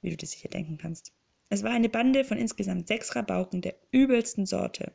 wie 0.00 0.08
du 0.08 0.16
dir 0.16 0.26
sicher 0.26 0.48
denken 0.48 0.78
kannst. 0.78 1.12
Es 1.50 1.62
war 1.62 1.72
eine 1.72 1.90
Bande 1.90 2.24
von 2.24 2.38
insgesamt 2.38 2.88
sechs 2.88 3.14
Rabauken 3.14 3.60
der 3.60 3.74
übelsten 3.90 4.46
Sorte. 4.46 4.94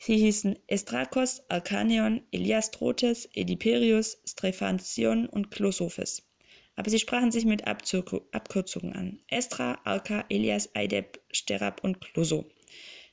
Sie 0.00 0.16
hießen 0.16 0.58
Estrakos, 0.66 1.44
Alkanion, 1.48 2.22
Eliastrotes, 2.32 3.28
Ediperius, 3.34 4.20
Strephantion 4.24 5.28
und 5.28 5.52
Klosophes. 5.52 6.24
Aber 6.74 6.90
sie 6.90 6.98
sprachen 6.98 7.30
sich 7.30 7.44
mit 7.44 7.68
Abkürzungen 7.68 8.94
an. 8.94 9.20
Estra, 9.28 9.78
Alka, 9.84 10.24
Elias, 10.28 10.74
Eidep, 10.74 11.20
Sterab 11.30 11.84
und 11.84 12.00
Kloso. 12.00 12.46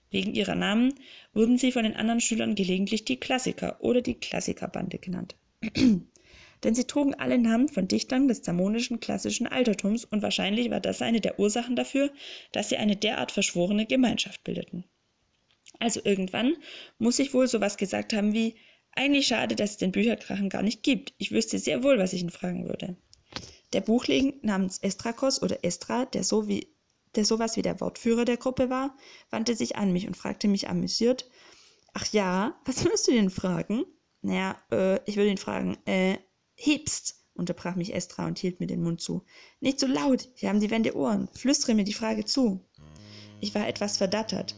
Wegen 0.10 0.34
ihrer 0.34 0.56
Namen 0.56 0.94
wurden 1.34 1.58
sie 1.58 1.72
von 1.72 1.84
den 1.84 1.96
anderen 1.96 2.22
Schülern 2.22 2.56
gelegentlich 2.56 3.06
die 3.06 3.20
Klassiker 3.20 3.78
oder 3.82 4.02
die 4.02 4.16
Klassikerbande 4.16 5.00
genannt. 5.00 5.36
Denn 6.64 6.74
sie 6.74 6.86
trugen 6.86 7.14
alle 7.14 7.38
Namen 7.38 7.68
von 7.68 7.88
Dichtern 7.88 8.28
des 8.28 8.42
zamonischen 8.42 9.00
klassischen 9.00 9.48
Altertums 9.48 10.06
und 10.06 10.22
wahrscheinlich 10.22 10.72
war 10.72 10.80
das 10.80 11.02
eine 11.02 11.22
der 11.22 11.40
Ursachen 11.40 11.76
dafür, 11.76 12.12
dass 12.52 12.70
sie 12.70 12.78
eine 12.78 12.96
derart 12.96 13.32
verschworene 13.32 13.86
Gemeinschaft 13.86 14.44
bildeten. 14.44 14.86
Also 15.80 16.02
irgendwann 16.04 16.56
muss 16.98 17.20
ich 17.20 17.34
wohl 17.34 17.48
sowas 17.48 17.78
gesagt 17.78 18.14
haben 18.14 18.34
wie 18.34 18.56
eigentlich 18.96 19.28
schade, 19.28 19.56
dass 19.56 19.72
es 19.72 19.78
den 19.78 19.92
Bücherkrachen 19.92 20.50
gar 20.50 20.64
nicht 20.64 20.82
gibt. 20.82 21.14
Ich 21.20 21.32
wüsste 21.32 21.60
sehr 21.60 21.84
wohl, 21.84 22.00
was 22.00 22.14
ich 22.14 22.24
ihn 22.24 22.32
fragen 22.32 22.68
würde. 22.68 22.96
Der 23.74 23.82
Buchling 23.82 24.40
namens 24.42 24.80
Estrakos 24.80 25.42
oder 25.42 25.64
Estra, 25.64 26.06
der 26.06 26.24
so 26.24 26.48
wie 26.48 26.74
der 27.18 27.26
sowas 27.26 27.58
wie 27.58 27.62
der 27.62 27.82
Wortführer 27.82 28.26
der 28.26 28.38
Gruppe 28.38 28.70
war, 28.70 28.96
wandte 29.30 29.56
sich 29.56 29.76
an 29.76 29.92
mich 29.92 30.08
und 30.08 30.16
fragte 30.16 30.48
mich 30.48 30.70
amüsiert, 30.70 31.30
ach 31.94 32.06
ja, 32.14 32.56
was 32.64 32.84
würdest 32.84 33.08
du 33.08 33.12
denn 33.12 33.30
fragen? 33.30 33.84
Naja, 34.22 34.56
äh, 34.72 35.00
ich 35.06 35.18
würde 35.18 35.32
ihn 35.32 35.38
fragen, 35.38 35.78
äh, 35.86 36.18
hebst, 36.56 37.26
unterbrach 37.34 37.76
mich 37.76 37.94
Estra 37.94 38.26
und 38.26 38.40
hielt 38.40 38.60
mir 38.60 38.68
den 38.68 38.84
Mund 38.84 39.02
zu. 39.02 39.24
Nicht 39.60 39.80
so 39.80 39.88
laut, 39.88 40.28
hier 40.36 40.50
haben 40.50 40.60
die 40.60 40.72
Wände 40.72 40.96
Ohren, 40.96 41.28
flüstere 41.34 41.74
mir 41.74 41.84
die 41.84 41.94
Frage 41.94 42.26
zu. 42.26 42.62
Ich 43.40 43.54
war 43.54 43.68
etwas 43.68 43.98
verdattert. 43.98 44.56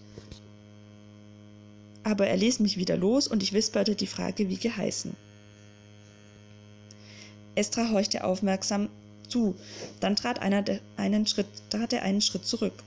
Aber 2.03 2.27
er 2.27 2.37
ließ 2.37 2.59
mich 2.59 2.77
wieder 2.77 2.97
los 2.97 3.27
und 3.27 3.43
ich 3.43 3.53
wisperte 3.53 3.95
die 3.95 4.07
Frage 4.07 4.49
wie 4.49 4.57
geheißen. 4.57 5.15
Estra 7.55 7.89
horchte 7.89 8.23
aufmerksam 8.23 8.89
zu. 9.29 9.55
Dann 9.99 10.15
trat, 10.15 10.39
einer 10.39 10.63
einen 10.97 11.25
Schritt, 11.27 11.47
trat 11.69 11.93
er 11.93 12.03
einen 12.03 12.21
Schritt 12.21 12.45
zurück. 12.45 12.83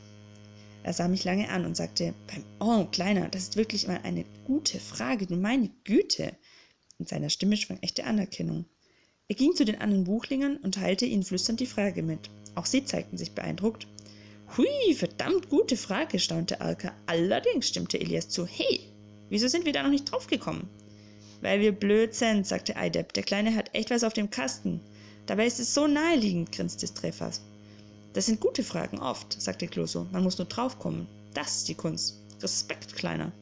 Er 0.85 0.93
sah 0.93 1.07
mich 1.07 1.25
lange 1.25 1.49
an 1.49 1.65
und 1.65 1.77
sagte, 1.77 2.15
beim 2.27 2.45
Oh, 2.59 2.85
Kleiner, 2.87 3.29
das 3.29 3.43
ist 3.43 3.57
wirklich 3.57 3.87
mal 3.87 4.01
eine 4.03 4.25
gute 4.45 4.81
Frage, 4.81 5.27
du 5.27 5.37
meine 5.37 5.71
Güte. 5.85 6.33
In 6.99 7.07
seiner 7.07 7.31
Stimme 7.31 7.57
schwang 7.57 7.79
echte 7.83 8.05
Anerkennung. 8.05 8.65
Er 9.29 9.37
ging 9.37 9.55
zu 9.55 9.65
den 9.65 9.81
anderen 9.81 10.05
Buchlingern 10.05 10.57
und 10.59 10.75
teilte 10.75 11.07
ihnen 11.07 11.23
flüsternd 11.23 11.61
die 11.61 11.67
Frage 11.67 12.03
mit. 12.03 12.31
Auch 12.55 12.67
sie 12.67 12.85
zeigten 12.85 13.17
sich 13.17 13.33
beeindruckt. 13.33 13.87
Hui, 14.57 14.95
verdammt 14.95 15.49
gute 15.49 15.77
Frage, 15.77 16.19
staunte 16.19 16.61
Alka. 16.61 16.93
Allerdings 17.07 17.69
stimmte 17.69 17.99
Elias 18.01 18.29
zu. 18.29 18.47
Hey, 18.47 18.81
wieso 19.31 19.49
sind 19.49 19.65
wir 19.65 19.73
da 19.73 19.83
noch 19.83 19.91
nicht 19.91 20.11
draufgekommen? 20.11 20.69
Weil 21.41 21.61
wir 21.61 21.73
blöd 21.73 22.15
sind, 22.15 22.47
sagte 22.47 22.77
Eidep. 22.77 23.13
Der 23.15 23.23
Kleine 23.23 23.55
hat 23.55 23.71
echt 23.73 23.91
was 23.91 24.05
auf 24.05 24.13
dem 24.13 24.31
Kasten. 24.31 24.81
Dabei 25.26 25.47
ist 25.47 25.61
es 25.61 25.73
so 25.73 25.87
naheliegend, 25.87 26.52
grinste 26.52 26.87
Strephas. 26.87 27.43
Das 28.12 28.26
sind 28.26 28.41
gute 28.41 28.62
Fragen 28.62 28.99
oft, 28.99 29.41
sagte 29.41 29.67
Closo. 29.67 30.07
Man 30.12 30.23
muss 30.23 30.38
nur 30.38 30.47
draufkommen. 30.47 31.07
Das 31.35 31.59
ist 31.59 31.69
die 31.69 31.75
Kunst. 31.75 32.19
Respekt, 32.43 32.95
Kleiner. 32.97 33.33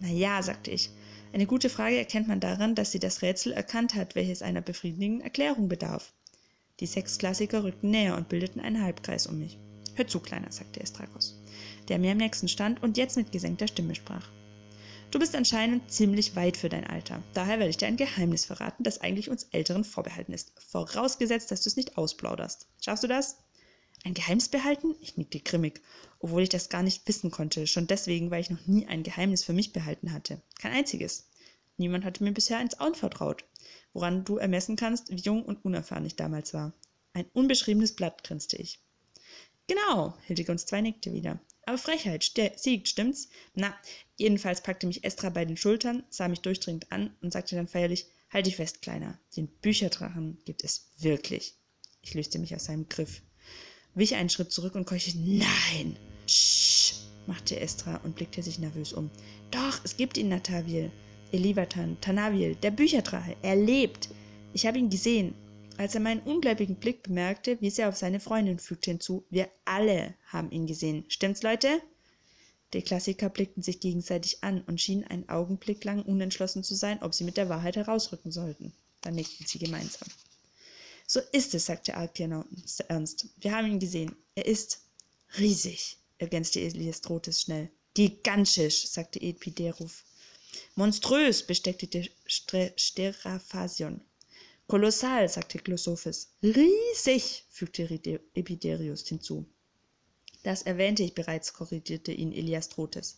Na 0.00 0.08
ja, 0.08 0.42
sagte 0.42 0.70
ich. 0.70 0.90
Eine 1.32 1.46
gute 1.46 1.68
Frage 1.68 1.96
erkennt 1.96 2.28
man 2.28 2.40
daran, 2.40 2.74
dass 2.74 2.92
sie 2.92 2.98
das 2.98 3.22
Rätsel 3.22 3.52
erkannt 3.52 3.94
hat, 3.94 4.14
welches 4.14 4.42
einer 4.42 4.60
befriedigenden 4.60 5.20
Erklärung 5.20 5.68
bedarf. 5.68 6.12
Die 6.80 6.86
sechs 6.86 7.18
Klassiker 7.18 7.64
rückten 7.64 7.90
näher 7.90 8.16
und 8.16 8.28
bildeten 8.28 8.60
einen 8.60 8.82
Halbkreis 8.82 9.26
um 9.26 9.38
mich. 9.38 9.58
Hör 9.94 10.06
zu, 10.06 10.20
Kleiner, 10.20 10.52
sagte 10.52 10.80
Estrakos, 10.80 11.36
der 11.88 11.98
mir 11.98 12.12
am 12.12 12.18
nächsten 12.18 12.48
stand 12.48 12.82
und 12.82 12.96
jetzt 12.96 13.16
mit 13.16 13.32
gesenkter 13.32 13.66
Stimme 13.66 13.94
sprach. 13.94 14.28
Du 15.10 15.18
bist 15.18 15.34
anscheinend 15.34 15.90
ziemlich 15.90 16.36
weit 16.36 16.58
für 16.58 16.68
dein 16.68 16.86
Alter. 16.86 17.22
Daher 17.32 17.58
werde 17.58 17.70
ich 17.70 17.78
dir 17.78 17.86
ein 17.86 17.96
Geheimnis 17.96 18.44
verraten, 18.44 18.84
das 18.84 19.00
eigentlich 19.00 19.30
uns 19.30 19.44
Älteren 19.52 19.82
vorbehalten 19.82 20.34
ist. 20.34 20.52
Vorausgesetzt, 20.60 21.50
dass 21.50 21.62
du 21.62 21.70
es 21.70 21.76
nicht 21.76 21.96
ausplauderst. 21.96 22.66
Schaffst 22.84 23.04
du 23.04 23.08
das? 23.08 23.38
Ein 24.04 24.12
Geheimnis 24.12 24.50
behalten? 24.50 24.94
Ich 25.00 25.16
nickte 25.16 25.40
grimmig, 25.40 25.80
obwohl 26.18 26.42
ich 26.42 26.50
das 26.50 26.68
gar 26.68 26.82
nicht 26.82 27.08
wissen 27.08 27.30
konnte, 27.30 27.66
schon 27.66 27.86
deswegen, 27.86 28.30
weil 28.30 28.42
ich 28.42 28.50
noch 28.50 28.66
nie 28.66 28.86
ein 28.86 29.02
Geheimnis 29.02 29.44
für 29.44 29.54
mich 29.54 29.72
behalten 29.72 30.12
hatte. 30.12 30.42
Kein 30.60 30.72
einziges. 30.72 31.26
Niemand 31.78 32.04
hatte 32.04 32.22
mir 32.22 32.32
bisher 32.32 32.58
eins 32.58 32.78
anvertraut, 32.78 33.44
woran 33.94 34.26
du 34.26 34.36
ermessen 34.36 34.76
kannst, 34.76 35.10
wie 35.10 35.22
jung 35.22 35.42
und 35.42 35.64
unerfahren 35.64 36.04
ich 36.04 36.16
damals 36.16 36.52
war. 36.52 36.74
Ein 37.14 37.24
unbeschriebenes 37.32 37.96
Blatt, 37.96 38.24
grinste 38.24 38.58
ich. 38.58 38.78
Genau, 39.68 40.14
Hildegunds 40.26 40.66
zwei 40.66 40.82
nickte 40.82 41.14
wieder. 41.14 41.40
Aber 41.68 41.76
Frechheit 41.76 42.32
siegt, 42.56 42.88
stimmt's? 42.88 43.28
Na, 43.54 43.76
jedenfalls 44.16 44.62
packte 44.62 44.86
mich 44.86 45.04
Estra 45.04 45.28
bei 45.28 45.44
den 45.44 45.58
Schultern, 45.58 46.02
sah 46.08 46.26
mich 46.26 46.40
durchdringend 46.40 46.90
an 46.90 47.14
und 47.20 47.30
sagte 47.30 47.56
dann 47.56 47.68
feierlich, 47.68 48.06
halt 48.30 48.46
dich 48.46 48.56
fest, 48.56 48.80
Kleiner, 48.80 49.18
den 49.36 49.48
Bücherdrachen 49.48 50.38
gibt 50.46 50.64
es 50.64 50.88
wirklich. 50.96 51.56
Ich 52.00 52.14
löste 52.14 52.38
mich 52.38 52.56
aus 52.56 52.64
seinem 52.64 52.88
Griff, 52.88 53.20
wich 53.94 54.14
einen 54.14 54.30
Schritt 54.30 54.50
zurück 54.50 54.76
und 54.76 54.86
keuchte, 54.86 55.18
nein, 55.18 55.98
Sch, 56.26 56.94
machte 57.26 57.60
Estra 57.60 57.96
und 57.96 58.16
blickte 58.16 58.42
sich 58.42 58.58
nervös 58.58 58.94
um. 58.94 59.10
Doch, 59.50 59.78
es 59.84 59.98
gibt 59.98 60.16
ihn, 60.16 60.30
Nataviel. 60.30 60.90
Elivatan, 61.32 62.00
Tanaviel, 62.00 62.54
der 62.54 62.70
Bücherdrache, 62.70 63.36
er 63.42 63.56
lebt. 63.56 64.08
Ich 64.54 64.64
habe 64.64 64.78
ihn 64.78 64.88
gesehen, 64.88 65.34
als 65.78 65.94
er 65.94 66.00
meinen 66.00 66.22
ungläubigen 66.22 66.76
Blick 66.76 67.04
bemerkte, 67.04 67.60
wies 67.60 67.78
er 67.78 67.88
auf 67.88 67.96
seine 67.96 68.20
Freundin, 68.20 68.58
fügte 68.58 68.90
hinzu, 68.90 69.24
wir 69.30 69.48
alle 69.64 70.14
haben 70.26 70.50
ihn 70.50 70.66
gesehen. 70.66 71.04
Stimmt's, 71.08 71.42
Leute? 71.42 71.80
Die 72.74 72.82
Klassiker 72.82 73.30
blickten 73.30 73.62
sich 73.62 73.80
gegenseitig 73.80 74.44
an 74.44 74.62
und 74.62 74.80
schienen 74.80 75.04
einen 75.04 75.28
Augenblick 75.28 75.84
lang 75.84 76.02
unentschlossen 76.02 76.62
zu 76.64 76.74
sein, 76.74 77.02
ob 77.02 77.14
sie 77.14 77.24
mit 77.24 77.36
der 77.36 77.48
Wahrheit 77.48 77.76
herausrücken 77.76 78.30
sollten. 78.30 78.72
Dann 79.00 79.14
nickten 79.14 79.46
sie 79.46 79.58
gemeinsam. 79.58 80.08
So 81.06 81.20
ist 81.32 81.54
es, 81.54 81.66
sagte 81.66 81.96
Alkiernauten 81.96 82.62
ernst. 82.88 83.28
Wir 83.40 83.56
haben 83.56 83.68
ihn 83.68 83.78
gesehen. 83.78 84.14
Er 84.34 84.44
ist 84.44 84.82
riesig, 85.38 85.96
ergänzte 86.18 86.60
Elias 86.60 87.00
Trotes 87.00 87.40
schnell. 87.40 87.70
Gigantisch, 87.94 88.86
sagte 88.88 89.20
Epideruf. 89.22 90.04
Monströs, 90.74 91.46
bestätigte. 91.46 92.10
Kolossal, 94.68 95.30
sagte 95.30 95.56
Glosophis. 95.56 96.28
Riesig, 96.42 97.46
fügte 97.48 97.88
Epiderius 98.34 99.08
hinzu. 99.08 99.46
Das 100.42 100.60
erwähnte 100.60 101.02
ich 101.02 101.14
bereits, 101.14 101.54
korrigierte 101.54 102.12
ihn 102.12 102.32
Eliastrotes. 102.32 103.16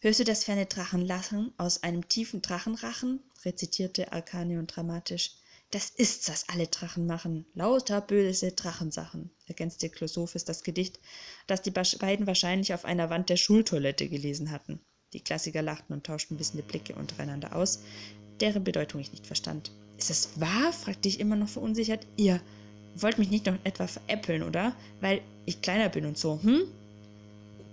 Hörst 0.00 0.18
du 0.18 0.24
das 0.24 0.42
ferne 0.42 0.66
Drachenlachen 0.66 1.54
aus 1.58 1.84
einem 1.84 2.08
tiefen 2.08 2.42
Drachenrachen? 2.42 3.22
rezitierte 3.44 4.10
Alkanion 4.10 4.66
dramatisch. 4.66 5.36
Das 5.70 5.90
ist's, 5.90 6.28
was 6.28 6.48
alle 6.48 6.66
Drachen 6.66 7.06
machen. 7.06 7.46
Lauter 7.54 8.00
böse 8.00 8.50
Drachensachen, 8.50 9.30
ergänzte 9.46 9.88
Klosophis 9.90 10.44
das 10.44 10.64
Gedicht, 10.64 10.98
das 11.46 11.62
die 11.62 11.70
beiden 11.70 12.26
wahrscheinlich 12.26 12.74
auf 12.74 12.84
einer 12.84 13.10
Wand 13.10 13.28
der 13.28 13.36
Schultoilette 13.36 14.08
gelesen 14.08 14.50
hatten. 14.50 14.80
Die 15.12 15.20
Klassiker 15.20 15.62
lachten 15.62 15.92
und 15.92 16.04
tauschten 16.04 16.40
wissende 16.40 16.64
Blicke 16.64 16.96
untereinander 16.96 17.54
aus, 17.54 17.78
deren 18.40 18.64
Bedeutung 18.64 19.00
ich 19.00 19.12
nicht 19.12 19.26
verstand. 19.26 19.72
Ist 19.98 20.10
es 20.10 20.40
wahr? 20.40 20.72
fragte 20.72 21.08
ich 21.08 21.20
immer 21.20 21.36
noch 21.36 21.48
verunsichert. 21.48 22.06
Ihr 22.16 22.40
wollt 22.96 23.18
mich 23.18 23.30
nicht 23.30 23.46
noch 23.46 23.56
etwa 23.64 23.86
veräppeln, 23.86 24.42
oder? 24.42 24.74
Weil 25.00 25.22
ich 25.46 25.62
kleiner 25.62 25.88
bin 25.88 26.06
und 26.06 26.18
so, 26.18 26.40
hm? 26.42 26.62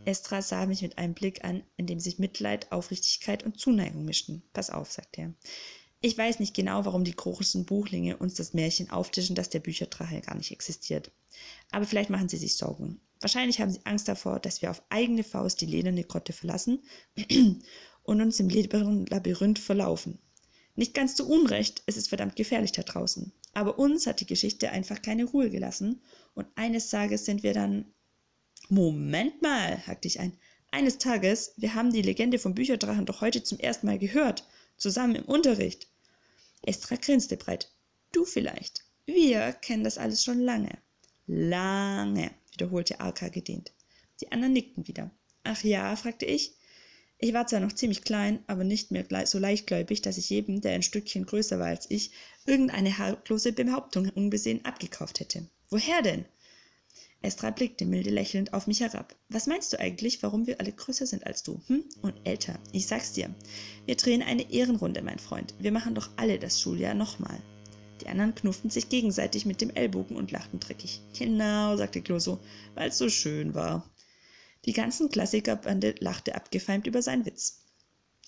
Estra 0.06 0.42
sah 0.42 0.66
mich 0.66 0.82
mit 0.82 0.98
einem 0.98 1.14
Blick 1.14 1.44
an, 1.44 1.64
in 1.78 1.86
dem 1.86 2.00
sich 2.00 2.18
Mitleid, 2.18 2.72
Aufrichtigkeit 2.72 3.44
und 3.44 3.60
Zuneigung 3.60 4.04
mischten. 4.04 4.42
Pass 4.54 4.72
auf, 4.72 4.92
sagte 4.92 5.22
er. 5.22 5.34
Ich 6.04 6.18
weiß 6.18 6.40
nicht 6.40 6.56
genau, 6.56 6.86
warum 6.86 7.04
die 7.04 7.16
großen 7.16 7.66
Buchlinge 7.66 8.18
uns 8.18 8.34
das 8.34 8.54
Märchen 8.54 8.90
auftischen, 8.90 9.36
dass 9.36 9.52
der 9.52 9.60
Bücherdrache 9.60 10.22
gar 10.22 10.36
nicht 10.36 10.52
existiert. 10.52 11.12
Aber 11.70 11.86
vielleicht 11.86 12.10
machen 12.10 12.28
sie 12.28 12.38
sich 12.38 12.58
Sorgen. 12.58 13.00
Wahrscheinlich 13.20 13.62
haben 13.62 13.72
sie 13.72 13.86
Angst 13.86 14.08
davor, 14.08 14.40
dass 14.40 14.64
wir 14.64 14.72
auf 14.72 14.82
eigene 14.90 15.24
Faust 15.24 15.62
die 15.62 15.68
lederne 15.68 16.04
Grotte 16.04 16.34
verlassen 16.34 16.80
und 18.04 18.22
uns 18.22 18.40
im 18.40 18.50
Labyrinth 18.50 19.60
verlaufen. 19.60 20.18
Nicht 20.76 20.94
ganz 20.94 21.16
zu 21.16 21.28
Unrecht, 21.28 21.84
es 21.86 21.98
ist 21.98 22.10
verdammt 22.10 22.36
gefährlich 22.36 22.72
da 22.72 22.84
draußen. 22.84 23.32
Aber 23.54 23.78
uns 23.78 24.08
hat 24.08 24.22
die 24.22 24.26
Geschichte 24.26 24.72
einfach 24.72 25.02
keine 25.02 25.26
Ruhe 25.26 25.50
gelassen 25.50 26.02
und 26.34 26.48
eines 26.56 26.90
Tages 26.90 27.26
sind 27.26 27.44
wir 27.44 27.54
dann. 27.54 27.86
Moment 28.70 29.42
mal, 29.42 29.86
hackte 29.86 30.08
ich 30.08 30.20
ein. 30.20 30.38
Eines 30.72 30.98
Tages, 30.98 31.54
wir 31.58 31.74
haben 31.74 31.92
die 31.92 32.02
Legende 32.02 32.40
vom 32.40 32.56
Bücherdrachen 32.56 33.06
doch 33.06 33.20
heute 33.20 33.44
zum 33.44 33.60
ersten 33.60 33.88
Mal 33.88 34.00
gehört, 34.00 34.48
zusammen 34.78 35.16
im 35.16 35.26
Unterricht. 35.26 35.90
Estra 36.62 36.96
grinste 36.96 37.36
breit. 37.36 37.70
Du 38.14 38.24
vielleicht. 38.24 38.86
Wir 39.06 39.52
kennen 39.52 39.84
das 39.84 39.98
alles 39.98 40.24
schon 40.24 40.40
lange. 40.40 40.78
Lange, 41.28 42.32
wiederholte 42.52 43.02
Arka 43.02 43.28
gedehnt. 43.28 43.74
Die 44.22 44.32
anderen 44.32 44.54
nickten 44.54 44.88
wieder. 44.88 45.12
Ach 45.44 45.64
ja, 45.64 45.96
fragte 45.96 46.26
ich. 46.26 46.54
Ich 47.24 47.36
war 47.36 47.46
zwar 47.46 47.60
noch 47.60 47.74
ziemlich 47.74 48.04
klein, 48.04 48.44
aber 48.48 48.64
nicht 48.64 48.90
mehr 48.90 49.06
so 49.28 49.38
leichtgläubig, 49.38 50.02
dass 50.02 50.18
ich 50.18 50.32
jedem, 50.32 50.60
der 50.60 50.74
ein 50.74 50.82
Stückchen 50.82 51.28
größer 51.28 51.60
war 51.60 51.68
als 51.68 51.86
ich, 51.92 52.10
irgendeine 52.48 52.98
harmlose 52.98 53.54
Behauptung 53.54 54.10
unbesehen 54.10 54.66
abgekauft 54.66 55.20
hätte. 55.20 55.48
Woher 55.70 56.02
denn? 56.02 56.26
Estra 57.22 57.52
blickte 57.52 57.86
milde 57.86 58.10
lächelnd 58.10 58.54
auf 58.54 58.66
mich 58.66 58.80
herab. 58.80 59.16
Was 59.30 59.46
meinst 59.46 59.72
du 59.72 59.80
eigentlich, 59.80 60.24
warum 60.24 60.48
wir 60.48 60.60
alle 60.60 60.72
größer 60.72 61.06
sind 61.06 61.28
als 61.28 61.44
du? 61.44 61.62
Hm? 61.68 61.84
Und 62.02 62.16
älter. 62.24 62.58
Ich 62.72 62.88
sag's 62.88 63.14
dir. 63.14 63.30
Wir 63.86 63.96
drehen 63.98 64.24
eine 64.24 64.52
Ehrenrunde, 64.52 65.04
mein 65.04 65.20
Freund. 65.20 65.54
Wir 65.60 65.72
machen 65.72 65.94
doch 65.94 66.10
alle 66.16 66.40
das 66.40 66.60
Schuljahr 66.60 66.96
nochmal. 66.96 67.40
Die 68.02 68.08
anderen 68.08 68.34
knufften 68.34 68.72
sich 68.72 68.90
gegenseitig 68.90 69.46
mit 69.46 69.62
dem 69.62 69.70
Ellbogen 69.70 70.18
und 70.18 70.32
lachten 70.32 70.60
dreckig. 70.60 71.02
Genau, 71.16 71.78
sagte 71.78 72.02
Closo, 72.02 72.40
weil's 72.74 72.98
so 72.98 73.10
schön 73.10 73.54
war. 73.54 73.88
Die 74.66 74.74
ganzen 74.74 75.10
Klassikerbande 75.10 75.96
lachte 76.00 76.36
abgefeimt 76.36 76.88
über 76.88 77.02
seinen 77.02 77.26
Witz. 77.26 77.62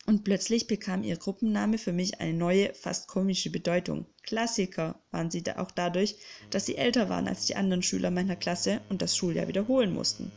Und 0.06 0.24
plötzlich 0.24 0.68
bekam 0.68 1.04
ihr 1.04 1.16
Gruppenname 1.16 1.78
für 1.78 1.94
mich 1.94 2.20
eine 2.20 2.34
neue, 2.34 2.74
fast 2.74 3.08
komische 3.08 3.50
Bedeutung. 3.50 4.06
Klassiker 4.24 5.00
waren 5.12 5.32
sie 5.32 5.44
auch 5.56 5.72
dadurch, 5.72 6.16
dass 6.50 6.66
sie 6.66 6.76
älter 6.76 7.08
waren 7.08 7.28
als 7.28 7.46
die 7.46 7.56
anderen 7.56 7.84
Schüler 7.84 8.12
meiner 8.12 8.36
Klasse 8.36 8.82
und 8.90 9.02
das 9.02 9.16
Schuljahr 9.16 9.48
wiederholen 9.48 9.94
mussten. 9.94 10.32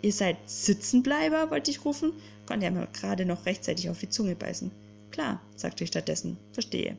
Ihr 0.00 0.12
seid 0.12 0.36
Sitzenbleiber, 0.46 1.50
wollte 1.50 1.70
ich 1.70 1.84
rufen, 1.84 2.12
konnte 2.46 2.66
er 2.66 2.72
mir 2.72 2.88
gerade 2.88 3.24
noch 3.24 3.46
rechtzeitig 3.46 3.88
auf 3.88 4.00
die 4.00 4.08
Zunge 4.08 4.34
beißen. 4.34 4.72
Klar, 5.12 5.40
sagte 5.54 5.84
ich 5.84 5.90
stattdessen, 5.90 6.38
verstehe. 6.52 6.96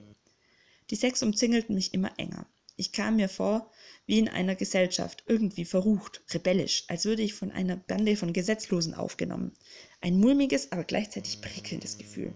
Die 0.90 0.96
sechs 0.96 1.22
umzingelten 1.24 1.76
mich 1.76 1.94
immer 1.94 2.12
enger. 2.18 2.46
Ich 2.76 2.92
kam 2.92 3.18
mir 3.18 3.30
vor 3.30 3.72
wie 4.06 4.20
in 4.20 4.28
einer 4.28 4.56
Gesellschaft, 4.56 5.24
irgendwie 5.28 5.66
verrucht, 5.66 6.22
rebellisch, 6.32 6.84
als 6.88 7.06
würde 7.06 7.22
ich 7.22 7.34
von 7.34 7.52
einer 7.52 7.78
Bande 7.78 8.16
von 8.16 8.34
Gesetzlosen 8.34 8.94
aufgenommen. 8.94 9.54
Ein 10.02 10.20
mulmiges, 10.20 10.72
aber 10.72 10.84
gleichzeitig 10.84 11.42
prickelndes 11.42 11.98
Gefühl. 11.98 12.34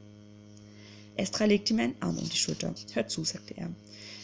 Estra 1.15 1.45
legte 1.45 1.73
mir 1.73 1.83
einen 1.83 2.01
Arm 2.01 2.17
um 2.17 2.29
die 2.29 2.37
Schulter. 2.37 2.73
Hör 2.93 3.07
zu, 3.07 3.25
sagte 3.25 3.57
er. 3.57 3.73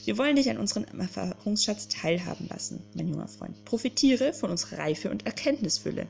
Wir 0.06 0.18
wollen 0.18 0.36
dich 0.36 0.50
an 0.50 0.58
unserem 0.58 0.86
Erfahrungsschatz 1.00 1.88
teilhaben 1.88 2.48
lassen, 2.48 2.84
mein 2.94 3.08
junger 3.08 3.28
Freund. 3.28 3.66
Profitiere 3.66 4.34
von 4.34 4.52
unserer 4.52 4.78
Reife 4.78 5.10
und 5.10 5.26
Erkenntnisfülle. 5.26 6.08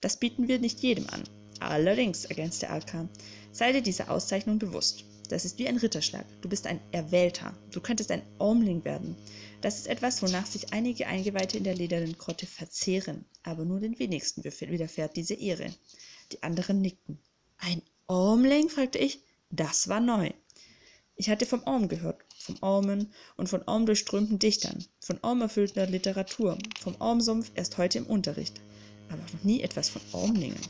Das 0.00 0.18
bieten 0.18 0.48
wir 0.48 0.58
nicht 0.58 0.80
jedem 0.80 1.08
an. 1.08 1.24
Allerdings, 1.58 2.24
ergänzte 2.24 2.70
Alka, 2.70 3.08
sei 3.50 3.72
dir 3.72 3.82
dieser 3.82 4.10
Auszeichnung 4.10 4.58
bewusst. 4.58 5.04
Das 5.32 5.46
ist 5.46 5.58
wie 5.58 5.66
ein 5.66 5.78
Ritterschlag. 5.78 6.26
Du 6.42 6.48
bist 6.50 6.66
ein 6.66 6.78
Erwählter. 6.90 7.56
Du 7.70 7.80
könntest 7.80 8.10
ein 8.10 8.20
Ormling 8.36 8.84
werden. 8.84 9.16
Das 9.62 9.78
ist 9.78 9.86
etwas, 9.86 10.22
wonach 10.22 10.44
sich 10.44 10.74
einige 10.74 11.06
Eingeweihte 11.06 11.56
in 11.56 11.64
der 11.64 11.74
ledernen 11.74 12.18
Grotte 12.18 12.44
verzehren. 12.44 13.24
Aber 13.42 13.64
nur 13.64 13.80
den 13.80 13.98
wenigsten 13.98 14.44
widerfährt 14.44 15.16
diese 15.16 15.32
Ehre. 15.32 15.72
Die 16.32 16.42
anderen 16.42 16.82
nickten. 16.82 17.18
Ein 17.56 17.80
Ormling? 18.08 18.68
fragte 18.68 18.98
ich. 18.98 19.20
Das 19.48 19.88
war 19.88 20.00
neu. 20.00 20.32
Ich 21.16 21.30
hatte 21.30 21.46
vom 21.46 21.62
Orm 21.62 21.88
gehört, 21.88 22.20
vom 22.36 22.56
Ormen 22.60 23.10
und 23.38 23.48
von 23.48 23.62
ormdurchströmten 23.62 24.38
Dichtern, 24.38 24.84
von 25.00 25.18
ormerfüllter 25.22 25.86
Literatur, 25.86 26.58
vom 26.78 26.94
Ormsumpf 27.00 27.52
erst 27.54 27.78
heute 27.78 27.96
im 27.96 28.06
Unterricht, 28.06 28.60
aber 29.08 29.22
noch 29.22 29.44
nie 29.44 29.62
etwas 29.62 29.88
von 29.88 30.02
Ormlingen. 30.12 30.60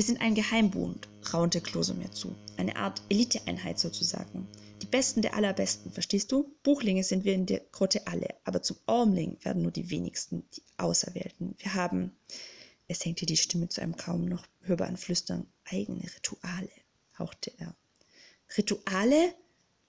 Wir 0.00 0.06
sind 0.06 0.22
ein 0.22 0.34
Geheimbund, 0.34 1.10
raunte 1.30 1.60
Klose 1.60 1.92
mir 1.92 2.10
zu. 2.10 2.34
Eine 2.56 2.76
Art 2.76 3.02
Eliteeinheit 3.10 3.78
sozusagen. 3.78 4.48
Die 4.80 4.86
Besten 4.86 5.20
der 5.20 5.34
Allerbesten, 5.34 5.92
verstehst 5.92 6.32
du? 6.32 6.56
Buchlinge 6.62 7.04
sind 7.04 7.24
wir 7.24 7.34
in 7.34 7.44
der 7.44 7.60
Grotte 7.70 8.06
alle, 8.06 8.34
aber 8.44 8.62
zum 8.62 8.78
Ormling 8.86 9.36
werden 9.42 9.60
nur 9.60 9.72
die 9.72 9.90
wenigsten, 9.90 10.42
die 10.56 10.62
Auserwählten. 10.78 11.54
Wir 11.58 11.74
haben, 11.74 12.16
es 12.88 13.00
senkte 13.00 13.26
die 13.26 13.36
Stimme 13.36 13.68
zu 13.68 13.82
einem 13.82 13.94
kaum 13.94 14.24
noch 14.24 14.46
hörbaren 14.62 14.96
Flüstern, 14.96 15.46
eigene 15.66 16.04
Rituale, 16.04 16.70
hauchte 17.18 17.52
er. 17.58 17.76
Rituale? 18.56 19.34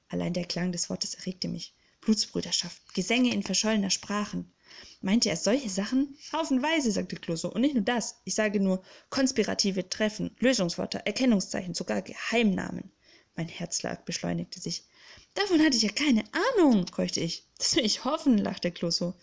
Allein 0.10 0.34
der 0.34 0.43
Klang 0.43 0.74
des 0.74 0.89
Wortes 0.89 1.13
erregte 1.13 1.47
mich. 1.47 1.74
Blutsbrüderschaft, 2.02 2.93
Gesänge 2.95 3.34
in 3.34 3.43
verschollener 3.43 3.91
Sprachen. 3.91 4.52
Meinte 5.01 5.29
er 5.29 5.38
solche 5.38 5.69
Sachen? 5.69 6.17
Haufenweise, 6.31 6.91
sagte 6.91 7.15
Clouseau. 7.15 7.49
Und 7.49 7.62
nicht 7.62 7.73
nur 7.73 7.84
das. 7.84 8.21
Ich 8.23 8.36
sage 8.36 8.60
nur 8.60 8.84
konspirative 9.10 9.89
Treffen, 9.89 10.36
Lösungswörter, 10.39 10.99
Erkennungszeichen, 10.99 11.73
sogar 11.73 12.01
Geheimnamen. 12.01 12.91
Mein 13.36 13.47
Herzschlag 13.47 14.05
beschleunigte 14.05 14.60
sich. 14.60 14.86
Davon 15.34 15.63
hatte 15.63 15.77
ich 15.77 15.84
ja 15.84 15.91
keine 15.91 16.23
Ahnung, 16.55 16.86
keuchte 16.86 17.19
ich. 17.19 17.47
Das 17.57 17.75
will 17.75 17.86
ich 17.86 18.05
hoffen, 18.05 18.38
lachte 18.38 18.71
Clouseau. 18.71 19.13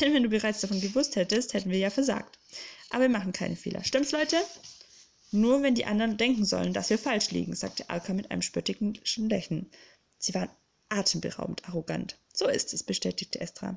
Denn 0.00 0.14
wenn 0.14 0.22
du 0.22 0.28
bereits 0.28 0.60
davon 0.60 0.80
gewusst 0.80 1.16
hättest, 1.16 1.54
hätten 1.54 1.70
wir 1.70 1.78
ja 1.78 1.90
versagt. 1.90 2.38
Aber 2.90 3.02
wir 3.02 3.08
machen 3.08 3.32
keine 3.32 3.56
Fehler. 3.56 3.84
Stimmt's, 3.84 4.12
Leute? 4.12 4.36
Nur 5.32 5.62
wenn 5.62 5.74
die 5.74 5.86
anderen 5.86 6.16
denken 6.16 6.44
sollen, 6.44 6.72
dass 6.72 6.90
wir 6.90 6.98
falsch 6.98 7.30
liegen, 7.30 7.54
sagte 7.54 7.90
Alka 7.90 8.14
mit 8.14 8.30
einem 8.30 8.42
spöttischen 8.42 9.28
Lächeln. 9.28 9.70
Sie 10.18 10.34
waren 10.34 10.50
atemberaubend 10.88 11.68
arrogant. 11.68 12.16
So 12.32 12.46
ist 12.46 12.72
es, 12.72 12.84
bestätigte 12.84 13.40
Estra. 13.40 13.76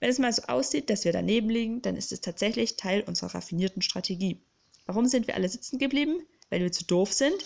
Wenn 0.00 0.10
es 0.10 0.18
mal 0.18 0.32
so 0.32 0.42
aussieht, 0.42 0.88
dass 0.88 1.04
wir 1.04 1.12
daneben 1.12 1.50
liegen, 1.50 1.82
dann 1.82 1.94
ist 1.94 2.10
es 2.10 2.22
tatsächlich 2.22 2.76
Teil 2.76 3.02
unserer 3.02 3.34
raffinierten 3.34 3.82
Strategie. 3.82 4.40
Warum 4.86 5.06
sind 5.06 5.26
wir 5.26 5.34
alle 5.34 5.48
sitzen 5.48 5.78
geblieben? 5.78 6.22
Weil 6.48 6.62
wir 6.62 6.72
zu 6.72 6.84
doof 6.84 7.12
sind? 7.12 7.36